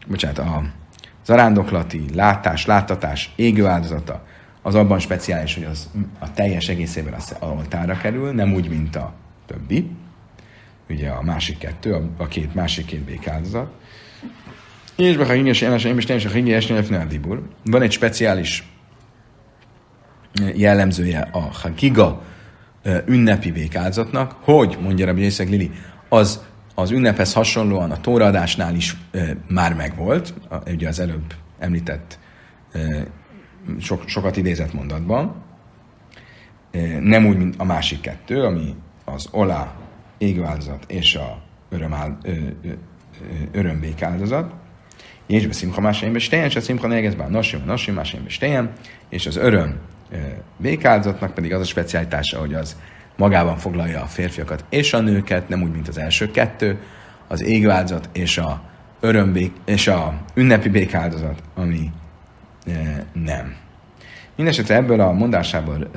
bocsánat, 0.07 0.39
a 0.39 0.63
zarándoklati 1.25 2.05
látás, 2.15 2.67
láttatás, 2.67 3.33
égő 3.37 3.67
áldozata, 3.67 4.27
az 4.67 4.75
abban 4.75 4.99
speciális, 4.99 5.55
hogy 5.55 5.65
az 5.65 5.91
a 6.19 6.33
teljes 6.33 6.69
egészében 6.69 7.13
az 7.13 7.37
altára 7.39 7.97
kerül, 7.97 8.33
nem 8.33 8.55
úgy, 8.55 8.69
mint 8.69 8.97
a 8.97 9.13
többi 9.47 9.91
ugye 10.91 11.09
a 11.09 11.23
másik 11.23 11.59
kettő, 11.59 11.95
a, 11.95 12.03
a 12.17 12.27
két 12.27 12.55
másik 12.55 12.85
két 12.85 13.01
békáldozat. 13.01 13.73
És 14.97 15.17
be, 15.17 15.27
ha 15.27 15.35
ingyen 15.35 15.55
jeles, 15.61 15.85
én 15.85 15.97
is 15.97 16.05
teljesen 16.05 16.37
ingyen 16.37 16.57
esni 16.57 17.07
dibur. 17.09 17.43
Van 17.65 17.83
egy 17.83 17.93
speciális 17.93 18.69
jellemzője 20.55 21.29
a 21.33 21.39
Hagiga 21.39 22.23
ünnepi 23.07 23.53
békáldozatnak, 23.53 24.37
hogy, 24.41 24.79
mondja 24.81 25.07
Rabbi 25.07 25.21
Jészek 25.21 25.49
Lili, 25.49 25.71
az 26.09 26.41
az 26.75 26.91
ünnephez 26.91 27.33
hasonlóan 27.33 27.91
a 27.91 28.01
tóraadásnál 28.01 28.75
is 28.75 28.97
e, 29.13 29.37
már 29.49 29.75
megvolt, 29.75 30.35
a, 30.49 30.71
ugye 30.71 30.89
az 30.89 31.01
előbb 31.01 31.35
említett 31.59 32.19
e, 32.73 33.07
sok, 33.81 34.03
sokat 34.07 34.37
idézett 34.37 34.73
mondatban, 34.73 35.43
nem 37.01 37.27
úgy, 37.27 37.37
mint 37.37 37.55
a 37.59 37.65
másik 37.65 38.01
kettő, 38.01 38.43
ami 38.43 38.75
az 39.05 39.29
olá 39.31 39.75
égváldozat 40.19 40.85
és 40.89 41.15
a 41.15 41.43
öröm, 41.69 42.19
ö, 42.23 42.31
ö, 42.63 42.73
örömbék 43.53 44.03
áldozat. 44.03 44.53
És 45.27 45.47
be 45.47 45.53
szimcha 45.53 45.81
másaimbe 45.81 46.19
stejen, 46.19 46.45
és 46.45 46.57
a 46.57 46.61
szimcha 46.61 46.87
negezben 46.87 47.31
nasim, 47.31 47.63
nasim, 47.65 47.95
másaimbe 47.95 48.31
stejen, 48.31 48.73
és 49.09 49.27
az 49.27 49.37
öröm 49.37 49.81
békáldozatnak 50.57 51.35
pedig 51.35 51.53
az 51.53 51.61
a 51.61 51.65
speciálitása, 51.65 52.39
hogy 52.39 52.55
az 52.55 52.77
magában 53.17 53.57
foglalja 53.57 54.03
a 54.03 54.07
férfiakat 54.07 54.65
és 54.69 54.93
a 54.93 55.01
nőket, 55.01 55.49
nem 55.49 55.63
úgy, 55.63 55.73
mint 55.73 55.89
az 55.89 55.99
első 55.99 56.31
kettő, 56.31 56.79
az 57.29 57.43
égváldozat 57.43 58.09
és 58.13 58.39
a 58.39 58.63
örömbék, 59.01 59.53
és 59.65 59.89
a 59.89 60.21
ünnepi 60.35 60.69
békáldozat, 60.69 61.43
ami 61.55 61.91
e, 62.67 63.07
nem. 63.13 63.55
Mindenesetre 64.37 64.75
ebből 64.75 65.01
a 65.01 65.13
mondásából 65.13 65.91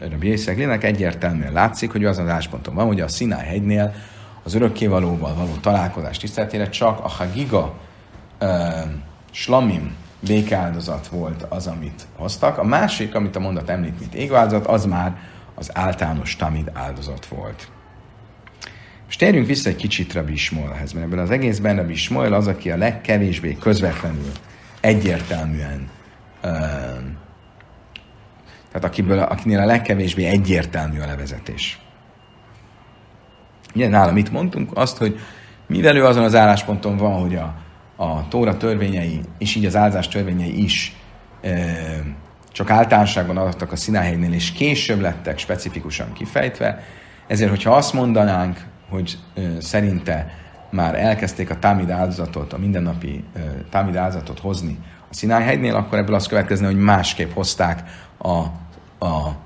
Rabbi 0.00 0.26
Jészeglének 0.26 0.84
egyértelműen 0.84 1.52
látszik, 1.52 1.92
hogy 1.92 2.04
az 2.04 2.18
az 2.18 2.28
állásponton 2.28 2.74
van, 2.74 2.86
hogy 2.86 3.00
a 3.00 3.08
Sinai 3.08 3.44
hegynél 3.44 3.94
az 4.42 4.54
örökkévalóval 4.54 5.34
való 5.34 5.52
találkozás 5.60 6.16
tiszteletére 6.16 6.68
csak 6.68 7.04
a 7.04 7.08
Hagiga 7.08 7.74
Slamim 9.30 9.94
békáldozat 10.20 11.06
volt 11.06 11.46
az, 11.48 11.66
amit 11.66 12.06
hoztak. 12.16 12.58
A 12.58 12.64
másik, 12.64 13.14
amit 13.14 13.36
a 13.36 13.40
mondat 13.40 13.68
említ, 13.68 14.00
mint 14.00 14.14
égváldozat, 14.14 14.66
az 14.66 14.84
már 14.84 15.16
az 15.54 15.70
általános 15.72 16.36
tamid 16.36 16.70
áldozat 16.74 17.26
volt. 17.26 17.68
És 19.08 19.16
térjünk 19.16 19.46
vissza 19.46 19.68
egy 19.68 19.76
kicsit 19.76 20.12
Rabbi 20.12 20.32
Ismoelhez, 20.32 20.92
mert 20.92 21.06
ebben 21.06 21.18
az 21.18 21.30
egészben 21.30 21.76
Rabbi 21.76 21.92
Ismoel 21.92 22.32
az, 22.32 22.46
aki 22.46 22.70
a 22.70 22.76
legkevésbé 22.76 23.56
közvetlenül, 23.60 24.32
egyértelműen, 24.80 25.88
tehát 28.72 28.84
akiből, 28.84 29.18
akinél 29.18 29.58
a 29.58 29.64
legkevésbé 29.64 30.24
egyértelmű 30.24 31.00
a 31.00 31.06
levezetés. 31.06 31.78
Ugye 33.74 33.88
nála 33.88 34.12
mit 34.12 34.32
mondtunk? 34.32 34.70
Azt, 34.74 34.96
hogy 34.96 35.18
mivel 35.66 35.96
ő 35.96 36.04
azon 36.04 36.24
az 36.24 36.34
állásponton 36.34 36.96
van, 36.96 37.20
hogy 37.20 37.36
a, 37.36 37.54
a 38.04 38.28
Tóra 38.28 38.56
törvényei, 38.56 39.20
és 39.38 39.54
így 39.54 39.66
az 39.66 39.76
áldás 39.76 40.08
törvényei 40.08 40.62
is 40.62 40.96
e, 41.40 41.50
csak 42.52 42.70
általánosságban 42.70 43.36
adottak 43.36 43.72
a 43.72 43.76
színáhelynél, 43.76 44.32
és 44.32 44.52
később 44.52 45.00
lettek 45.00 45.38
specifikusan 45.38 46.12
kifejtve, 46.12 46.82
ezért, 47.26 47.50
hogyha 47.50 47.76
azt 47.76 47.92
mondanánk, 47.92 48.64
hogy 48.88 49.18
e, 49.34 49.40
szerinte 49.60 50.34
már 50.70 50.94
elkezdték 50.94 51.50
a 51.50 51.58
támid 51.58 51.90
áldozatot, 51.90 52.52
a 52.52 52.58
mindennapi 52.58 53.24
e, 53.34 53.40
támid 53.70 53.96
áldozatot 53.96 54.38
hozni 54.38 54.78
Szinály 55.10 55.70
akkor 55.70 55.98
ebből 55.98 56.14
az 56.14 56.26
következne, 56.26 56.66
hogy 56.66 56.78
másképp 56.78 57.32
hozták 57.32 57.82
a, 58.18 58.38
a 59.06 59.36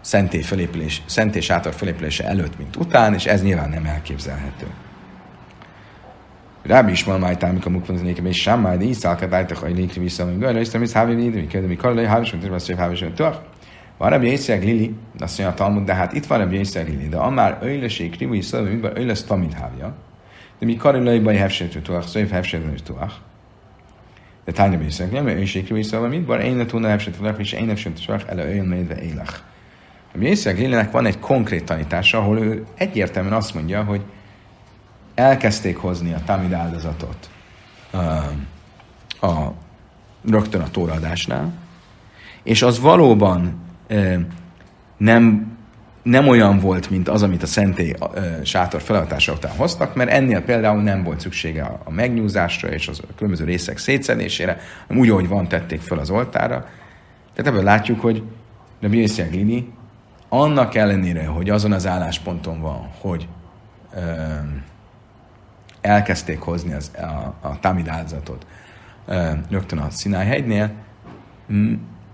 szentély, 0.00 0.42
fölépülés, 0.42 1.02
szentély 1.06 1.40
sátor 1.40 1.74
fölépülése 1.74 2.24
előtt, 2.24 2.58
mint 2.58 2.76
után, 2.76 3.14
és 3.14 3.26
ez 3.26 3.42
nyilván 3.42 3.68
nem 3.68 3.84
elképzelhető. 3.84 4.66
Rábi 6.62 6.90
is 6.90 7.04
van 7.04 7.20
májtál, 7.20 7.52
mikor 7.52 7.72
mukvan 7.72 7.96
az 7.96 8.02
nékem, 8.02 8.26
és 8.26 8.40
sem 8.40 8.60
majd 8.60 8.82
is 8.82 8.96
szálkat 8.96 9.32
álltak, 9.32 9.56
hogy 9.56 9.76
lékri 9.76 10.00
vissza, 10.00 10.24
hogy 10.24 10.38
gajra, 10.38 10.58
és 10.58 10.68
termész 10.68 10.92
hávi 10.92 11.14
védő, 11.14 11.46
hogy 11.50 11.66
mi 11.66 11.76
karolai, 11.76 12.06
hávi, 12.06 12.24
és 12.24 12.32
mint 12.32 12.60
szép 12.60 12.76
hávi, 12.76 12.94
és 12.94 13.04
Van 13.96 14.10
Rabbi 14.10 14.26
Észeg 14.26 14.64
Lili, 14.64 14.94
azt 15.18 15.38
mondja 15.38 15.48
a 15.48 15.58
Talmud, 15.58 15.84
de 15.84 15.94
hát 15.94 16.12
itt 16.12 16.26
van 16.26 16.38
Rabbi 16.38 16.56
Észeg 16.56 16.88
Lili, 16.88 17.08
de 17.08 17.16
amár 17.16 17.58
öjleség, 17.62 18.16
krivu 18.16 18.32
is 18.32 18.44
szólva, 18.44 18.68
mindban 18.68 18.96
öjlesz 18.96 19.22
tamid 19.22 19.52
hávja, 19.52 19.94
de 20.58 20.66
mi 20.66 20.76
karolai 20.76 21.18
baj 21.18 21.36
hevsétő 21.36 21.80
tuach, 21.80 22.06
szép 22.06 22.30
hevsétő 22.30 22.74
tuach. 22.84 23.14
De 24.44 24.52
tányja 24.52 24.80
Észeg, 24.80 25.12
nem 25.12 25.26
öjleség, 25.26 25.64
krivu 25.64 25.78
is 25.78 25.86
szólva, 25.86 26.08
mindban 26.08 26.40
én 26.40 26.56
ne 26.56 26.66
tudna 26.66 26.88
hevsétő 26.88 27.16
tuach, 27.16 27.40
és 27.40 27.52
én 27.52 27.64
nem 27.64 27.76
sem 27.76 27.94
tuach, 27.94 28.24
ele 28.28 28.44
öjön 28.44 28.66
médve 28.66 29.02
élach. 29.02 29.38
A 30.14 30.18
Észeg 30.18 30.58
Lilinek 30.58 30.90
van 30.90 31.06
egy 31.06 31.18
konkrét 31.18 31.64
tanítása, 31.64 32.18
ahol 32.18 32.38
ő 32.38 32.66
egyértelműen 32.74 33.34
azt 33.34 33.54
mondja, 33.54 33.84
hogy 33.84 34.02
elkezdték 35.14 35.76
hozni 35.76 36.12
a 36.12 36.22
tamid 36.24 36.52
áldozatot 36.52 37.30
a, 37.90 37.96
a, 39.26 39.54
rögtön 40.28 40.60
a 40.60 40.70
tóraadásnál, 40.70 41.52
és 42.42 42.62
az 42.62 42.80
valóban 42.80 43.60
e, 43.88 44.20
nem, 44.96 45.49
nem 46.02 46.28
olyan 46.28 46.58
volt, 46.58 46.90
mint 46.90 47.08
az, 47.08 47.22
amit 47.22 47.42
a 47.42 47.46
szentély 47.46 47.94
sátor 48.42 48.82
feladatása 48.82 49.32
után 49.32 49.56
hoztak, 49.56 49.94
mert 49.94 50.10
ennél 50.10 50.40
például 50.42 50.82
nem 50.82 51.02
volt 51.02 51.20
szüksége 51.20 51.62
a, 51.84 51.90
megnyúzásra 51.90 52.68
és 52.68 52.88
az 52.88 53.00
a 53.02 53.14
különböző 53.16 53.44
részek 53.44 53.78
szétszedésére, 53.78 54.58
hanem 54.86 55.02
úgy, 55.02 55.10
ahogy 55.10 55.28
van, 55.28 55.48
tették 55.48 55.80
fel 55.80 55.98
az 55.98 56.10
oltára. 56.10 56.66
Tehát 57.34 57.52
ebből 57.52 57.62
látjuk, 57.62 58.00
hogy 58.00 58.22
de 58.80 58.88
Björnsziak 58.88 59.30
Lini 59.30 59.72
annak 60.28 60.74
ellenére, 60.74 61.26
hogy 61.26 61.50
azon 61.50 61.72
az 61.72 61.86
állásponton 61.86 62.60
van, 62.60 62.90
hogy 63.00 63.28
e, 63.94 64.44
elkezdték 65.80 66.40
hozni 66.40 66.72
az, 66.72 66.90
a, 66.96 67.46
a 67.48 67.58
Tamid 67.60 67.88
áldozatot 67.88 68.46
rögtön 69.48 69.78
a 69.78 69.90
Sinai 69.90 70.26
hegynél, 70.26 70.70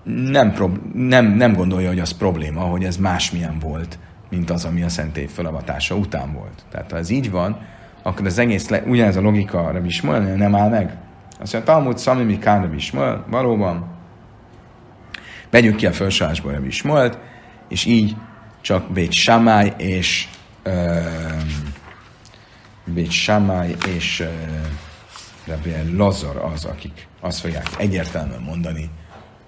nem, 0.06 0.52
prob- 0.52 0.94
nem, 0.94 1.26
nem 1.26 1.54
gondolja, 1.54 1.88
hogy 1.88 2.00
az 2.00 2.10
probléma, 2.10 2.60
hogy 2.60 2.84
ez 2.84 2.96
másmilyen 2.96 3.58
volt, 3.58 3.98
mint 4.30 4.50
az, 4.50 4.64
ami 4.64 4.82
a 4.82 4.88
szentély 4.88 5.26
felavatása 5.26 5.94
után 5.94 6.32
volt. 6.32 6.64
Tehát 6.70 6.90
ha 6.90 6.96
ez 6.96 7.10
így 7.10 7.30
van, 7.30 7.58
akkor 8.02 8.26
az 8.26 8.38
egész, 8.38 8.68
le, 8.68 8.82
ugyanez 8.86 9.16
a 9.16 9.20
logika 9.20 9.70
Rabbi 9.70 10.00
nem 10.36 10.54
áll 10.54 10.68
meg. 10.68 10.96
Azt 11.38 11.52
mondja, 11.52 11.72
Talmud 11.72 11.98
Szamimi 11.98 12.38
Kán 12.38 12.60
Rabbi 12.60 12.82
valóban, 13.26 13.86
vegyük 15.50 15.76
ki 15.76 15.86
a 15.86 15.92
felsorolásból 15.92 16.52
Rabbi 16.52 16.72
és 17.68 17.84
így 17.84 18.16
csak 18.60 18.92
Bét 18.92 19.12
Samály 19.12 19.72
és 19.76 20.28
um, 20.66 21.72
Bét 22.84 23.10
Samály 23.10 23.74
és 23.86 24.20
uh, 24.20 24.26
Rabbi 25.46 25.96
Lazar 25.96 26.36
az, 26.52 26.64
akik 26.64 27.08
azt 27.20 27.40
fogják 27.40 27.66
egyértelműen 27.78 28.42
mondani, 28.42 28.90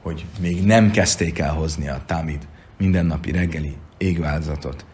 hogy 0.09 0.27
még 0.41 0.65
nem 0.65 0.91
kezdték 0.91 1.39
el 1.39 1.55
hozni 1.55 1.89
a 1.89 2.01
támid 2.07 2.49
mindennapi 2.79 3.31
reggeli 3.31 3.77
égváltozatot 3.99 4.85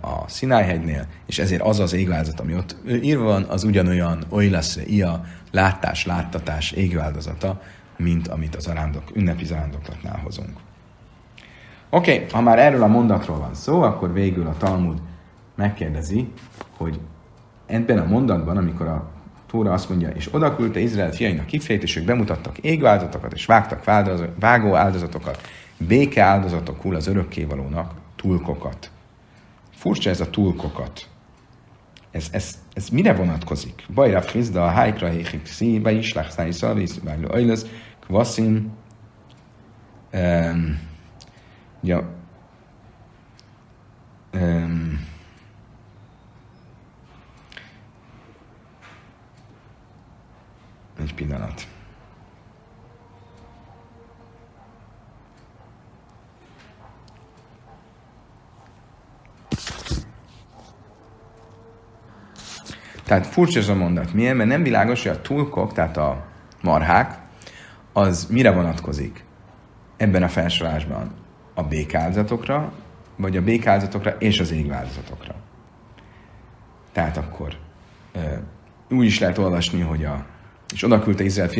a 0.00 0.28
Sinájhegynél, 0.28 1.06
és 1.26 1.38
ezért 1.38 1.62
az 1.62 1.78
az 1.78 1.92
égváltozat, 1.92 2.40
ami 2.40 2.54
ott 2.54 2.76
írva 3.02 3.24
van, 3.24 3.42
az 3.42 3.64
ugyanolyan 3.64 4.24
oly 4.30 4.48
lesz 4.48 4.78
ia, 4.86 5.24
látás, 5.50 6.06
láttatás 6.06 6.72
égváltozata, 6.72 7.60
mint 7.96 8.28
amit 8.28 8.56
az 8.56 8.66
arándok, 8.66 9.02
ünnepi 9.14 9.44
zarándoklatnál 9.44 10.20
hozunk. 10.22 10.58
Oké, 11.90 12.14
okay, 12.14 12.26
ha 12.30 12.40
már 12.40 12.58
erről 12.58 12.82
a 12.82 12.86
mondatról 12.86 13.38
van 13.38 13.54
szó, 13.54 13.82
akkor 13.82 14.12
végül 14.12 14.46
a 14.46 14.56
Talmud 14.58 15.02
megkérdezi, 15.54 16.28
hogy 16.76 17.00
ebben 17.66 17.98
a 17.98 18.04
mondatban, 18.06 18.56
amikor 18.56 18.86
a 18.86 19.10
Tóra 19.50 19.72
azt 19.72 19.88
mondja, 19.88 20.08
és 20.08 20.34
oda 20.34 20.56
küldte 20.56 20.80
Izrael 20.80 21.12
fiainak 21.12 21.46
kifejét, 21.46 21.82
és 21.82 21.96
ők 21.96 22.04
bemutattak 22.04 22.58
égváldozatokat, 22.58 23.32
és 23.32 23.46
vágtak 23.46 23.84
vágó 24.38 24.74
áldozatokat, 24.74 25.48
béke 25.78 26.22
áldozatokul 26.22 26.94
az 26.94 27.06
örökkévalónak 27.06 27.92
tulkokat. 28.16 28.90
Furcsa 29.74 30.10
ez 30.10 30.20
a 30.20 30.30
tulkokat. 30.30 31.08
Ez, 32.10 32.28
ez, 32.32 32.58
ez 32.72 32.88
mire 32.88 33.14
vonatkozik? 33.14 33.84
Bajra 33.94 34.22
frizda, 34.22 34.66
hájkra, 34.66 35.08
héhik 35.08 35.46
szíbe 35.46 35.92
is, 35.92 36.12
láxnáj 36.12 36.50
szalvisz, 36.50 37.00
vágló 37.00 37.28
ajlesz, 37.30 37.66
kvaszim, 38.00 38.72
um, 40.12 40.78
ja, 41.82 42.10
um, 44.34 45.08
Egy 51.00 51.14
pillanat. 51.14 51.66
Tehát 63.04 63.26
furcsa 63.26 63.58
ez 63.58 63.68
a 63.68 63.74
mondat. 63.74 64.12
Miért? 64.12 64.36
Mert 64.36 64.48
nem 64.48 64.62
világos, 64.62 65.02
hogy 65.02 65.12
a 65.12 65.20
tulkok, 65.20 65.72
tehát 65.72 65.96
a 65.96 66.26
marhák, 66.62 67.18
az 67.92 68.26
mire 68.30 68.52
vonatkozik 68.52 69.24
ebben 69.96 70.22
a 70.22 70.28
felsorolásban? 70.28 71.14
A 71.54 71.62
békáldozatokra, 71.62 72.72
vagy 73.16 73.36
a 73.36 73.42
békáldozatokra 73.42 74.10
és 74.10 74.40
az 74.40 74.50
égváldozatokra. 74.50 75.34
Tehát 76.92 77.16
akkor 77.16 77.56
úgy 78.90 79.06
is 79.06 79.18
lehet 79.18 79.38
olvasni, 79.38 79.80
hogy 79.80 80.04
a 80.04 80.26
és 80.72 80.82
oda 80.82 81.02
küldte 81.02 81.24
Izrael 81.24 81.50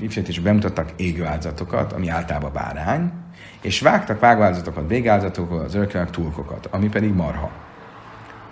ifjait, 0.00 0.28
és 0.28 0.40
bemutattak 0.40 0.92
égő 0.96 1.24
áldozatokat, 1.24 1.92
ami 1.92 2.08
általában 2.08 2.52
bárány, 2.52 3.12
és 3.60 3.80
vágtak 3.80 4.20
vágváldozatokat, 4.20 4.88
végáldozatokat, 4.88 5.64
az 5.64 5.74
örökölnek 5.74 6.10
túlkokat, 6.10 6.68
ami 6.70 6.88
pedig 6.88 7.12
marha. 7.14 7.50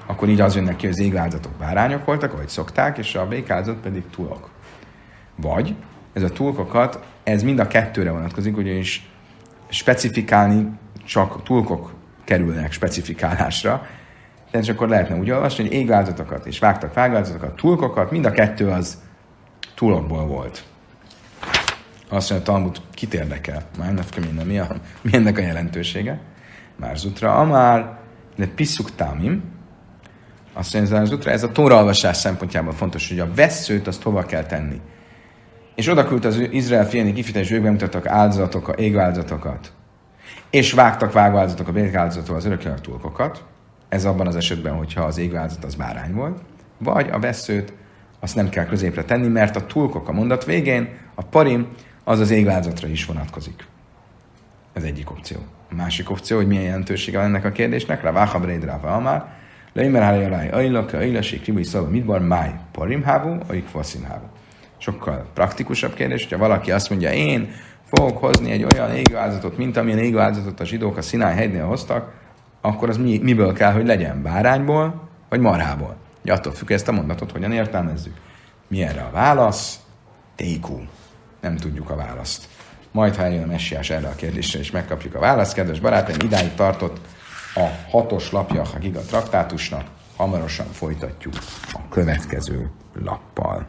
Akkor 0.07 0.29
így 0.29 0.41
az 0.41 0.55
jönnek 0.55 0.77
ki, 0.77 0.87
hogy 0.87 0.95
az 0.95 1.01
égáldozatok 1.01 1.53
bárányok 1.53 2.05
voltak, 2.05 2.33
ahogy 2.33 2.49
szokták, 2.49 2.99
és 2.99 3.15
a 3.15 3.29
békáldozat 3.29 3.81
pedig 3.81 4.03
túlok. 4.11 4.51
Vagy 5.37 5.75
ez 6.13 6.23
a 6.23 6.31
túlkokat, 6.31 7.05
ez 7.23 7.43
mind 7.43 7.59
a 7.59 7.67
kettőre 7.67 8.11
vonatkozik, 8.11 8.57
ugyanis 8.57 9.11
specifikálni 9.69 10.69
csak 11.05 11.43
túlkok 11.43 11.93
kerülnek 12.25 12.73
specifikálásra, 12.73 13.87
tehát 14.51 14.69
akkor 14.69 14.89
lehetne 14.89 15.17
úgy 15.17 15.31
olvasni, 15.31 15.65
hogy 15.65 15.73
égváltozatokat 15.73 16.47
és 16.47 16.59
vágtak 16.59 16.95
vágváltozatokat, 16.95 17.57
túlkokat, 17.57 18.11
mind 18.11 18.25
a 18.25 18.31
kettő 18.31 18.69
az 18.69 18.99
túlokból 19.83 20.27
volt. 20.27 20.65
Azt 22.09 22.31
mondja, 22.31 22.53
Talmud 22.53 22.81
kit 22.95 23.15
érdekel? 23.15 23.63
Már 23.79 23.95
minden, 24.21 24.47
mi, 24.47 24.59
a, 24.59 24.77
mi 25.01 25.15
ennek 25.15 25.39
a 25.39 25.41
jelentősége? 25.41 26.21
Már 26.77 26.97
zutra, 26.97 27.35
amár, 27.35 27.99
de 28.37 28.47
piszuk 28.47 28.95
támim, 28.95 29.43
azt 30.53 30.75
mondja, 30.75 31.01
az 31.01 31.09
zutra, 31.09 31.31
ez 31.31 31.43
a 31.43 31.53
tóraolvasás 31.53 32.17
szempontjából 32.17 32.73
fontos, 32.73 33.09
hogy 33.09 33.19
a 33.19 33.35
veszőt 33.35 33.87
azt 33.87 34.03
hova 34.03 34.23
kell 34.23 34.45
tenni. 34.45 34.81
És 35.75 35.89
oda 35.89 36.07
küldte 36.07 36.29
az 36.29 36.39
Izrael 36.51 36.89
fiáni 36.89 37.13
kifejtés, 37.13 37.51
ők 37.51 37.63
bemutattak 37.63 38.07
áldozatokat, 38.07 38.79
égváldozatokat, 38.79 39.73
és 40.51 40.73
vágtak 40.73 41.13
vágváldozatokat, 41.13 41.77
a 41.77 41.81
békáldozatokat, 41.81 42.37
az 42.37 42.45
örökké 42.45 42.69
túlkokat. 42.83 43.45
Ez 43.89 44.05
abban 44.05 44.27
az 44.27 44.37
esetben, 44.37 44.75
hogyha 44.75 45.03
az 45.03 45.19
égváldozat 45.19 45.65
az 45.65 45.75
bárány 45.75 46.13
volt, 46.13 46.41
vagy 46.79 47.09
a 47.11 47.19
veszőt 47.19 47.81
azt 48.23 48.35
nem 48.35 48.49
kell 48.49 48.65
középre 48.65 49.05
tenni, 49.05 49.29
mert 49.29 49.57
a 49.57 49.67
tulkok 49.67 50.09
a 50.09 50.13
mondat 50.13 50.45
végén, 50.45 50.89
a 51.15 51.23
parim, 51.23 51.67
az 52.05 52.21
az 52.21 52.31
égvázatra 52.31 52.89
is 52.89 53.05
vonatkozik. 53.05 53.67
Ez 54.73 54.83
egyik 54.83 55.11
opció. 55.11 55.37
A 55.71 55.75
másik 55.75 56.11
opció, 56.11 56.37
hogy 56.37 56.47
milyen 56.47 56.63
jelentősége 56.63 57.19
van 57.19 57.27
ennek 57.27 57.45
a 57.45 57.53
kérdésnek, 57.53 58.03
Raváha 58.03 58.39
Bréd 58.39 58.65
Ráva 58.65 58.95
Amár, 58.95 59.25
Leimer 59.73 60.03
Hári 60.03 60.25
Aláj 60.25 60.51
Ajlak, 60.51 60.93
Ajlasik, 60.93 61.45
Ribai 61.45 61.63
Szava, 61.63 61.89
Midbar, 61.89 62.21
Máj, 62.21 62.51
Parim 62.73 63.03
Hávu, 63.03 63.39
Aik 63.49 63.67
Faszim 63.67 64.03
Hávu. 64.03 64.27
Sokkal 64.79 65.27
praktikusabb 65.35 65.95
kérdés, 65.95 66.23
hogyha 66.23 66.39
valaki 66.39 66.73
azt 66.73 66.91
mondja, 66.91 67.13
én 67.13 67.51
fogok 67.85 68.19
hozni 68.19 68.51
egy 68.51 68.67
olyan 68.75 68.95
égvázatot, 68.95 69.57
mint 69.57 69.77
amilyen 69.77 69.99
égvázatot 69.99 70.61
a 70.61 70.65
zsidók 70.65 70.97
a 70.97 71.03
Szinály 71.03 71.35
hegynél 71.35 71.65
hoztak, 71.65 72.13
akkor 72.61 72.89
az 72.89 72.97
mi, 72.97 73.19
miből 73.23 73.53
kell, 73.53 73.73
hogy 73.73 73.87
legyen? 73.87 74.23
Bárányból, 74.23 75.09
vagy 75.29 75.41
marhából? 75.41 76.02
Ugye 76.23 76.33
attól 76.33 76.53
függ, 76.53 76.71
ezt 76.71 76.89
a 76.89 76.93
mondatot 76.93 77.33
hogyan 77.33 77.53
értelmezzük. 77.53 78.17
Mi 78.69 78.83
erre 78.83 79.03
a 79.03 79.11
válasz? 79.11 79.81
Tékú. 80.37 80.87
Nem 81.41 81.57
tudjuk 81.57 81.91
a 81.91 81.97
választ. 81.97 82.49
Majd, 82.91 83.17
ha 83.17 83.23
eljön 83.23 83.43
a 83.43 83.47
messiás 83.47 83.91
erre 83.91 84.09
a 84.09 84.15
kérdésre, 84.15 84.59
és 84.59 84.71
megkapjuk 84.71 85.15
a 85.15 85.19
választ, 85.19 85.55
kedves 85.55 85.81
barátaim, 85.81 86.19
idáig 86.25 86.55
tartott 86.55 87.01
a 87.55 87.91
hatos 87.91 88.31
lapja 88.31 88.63
a 88.63 88.79
Giga 88.79 89.01
traktátusnak. 89.01 89.85
Hamarosan 90.17 90.67
folytatjuk 90.67 91.35
a 91.73 91.89
következő 91.89 92.71
lappal. 92.95 93.67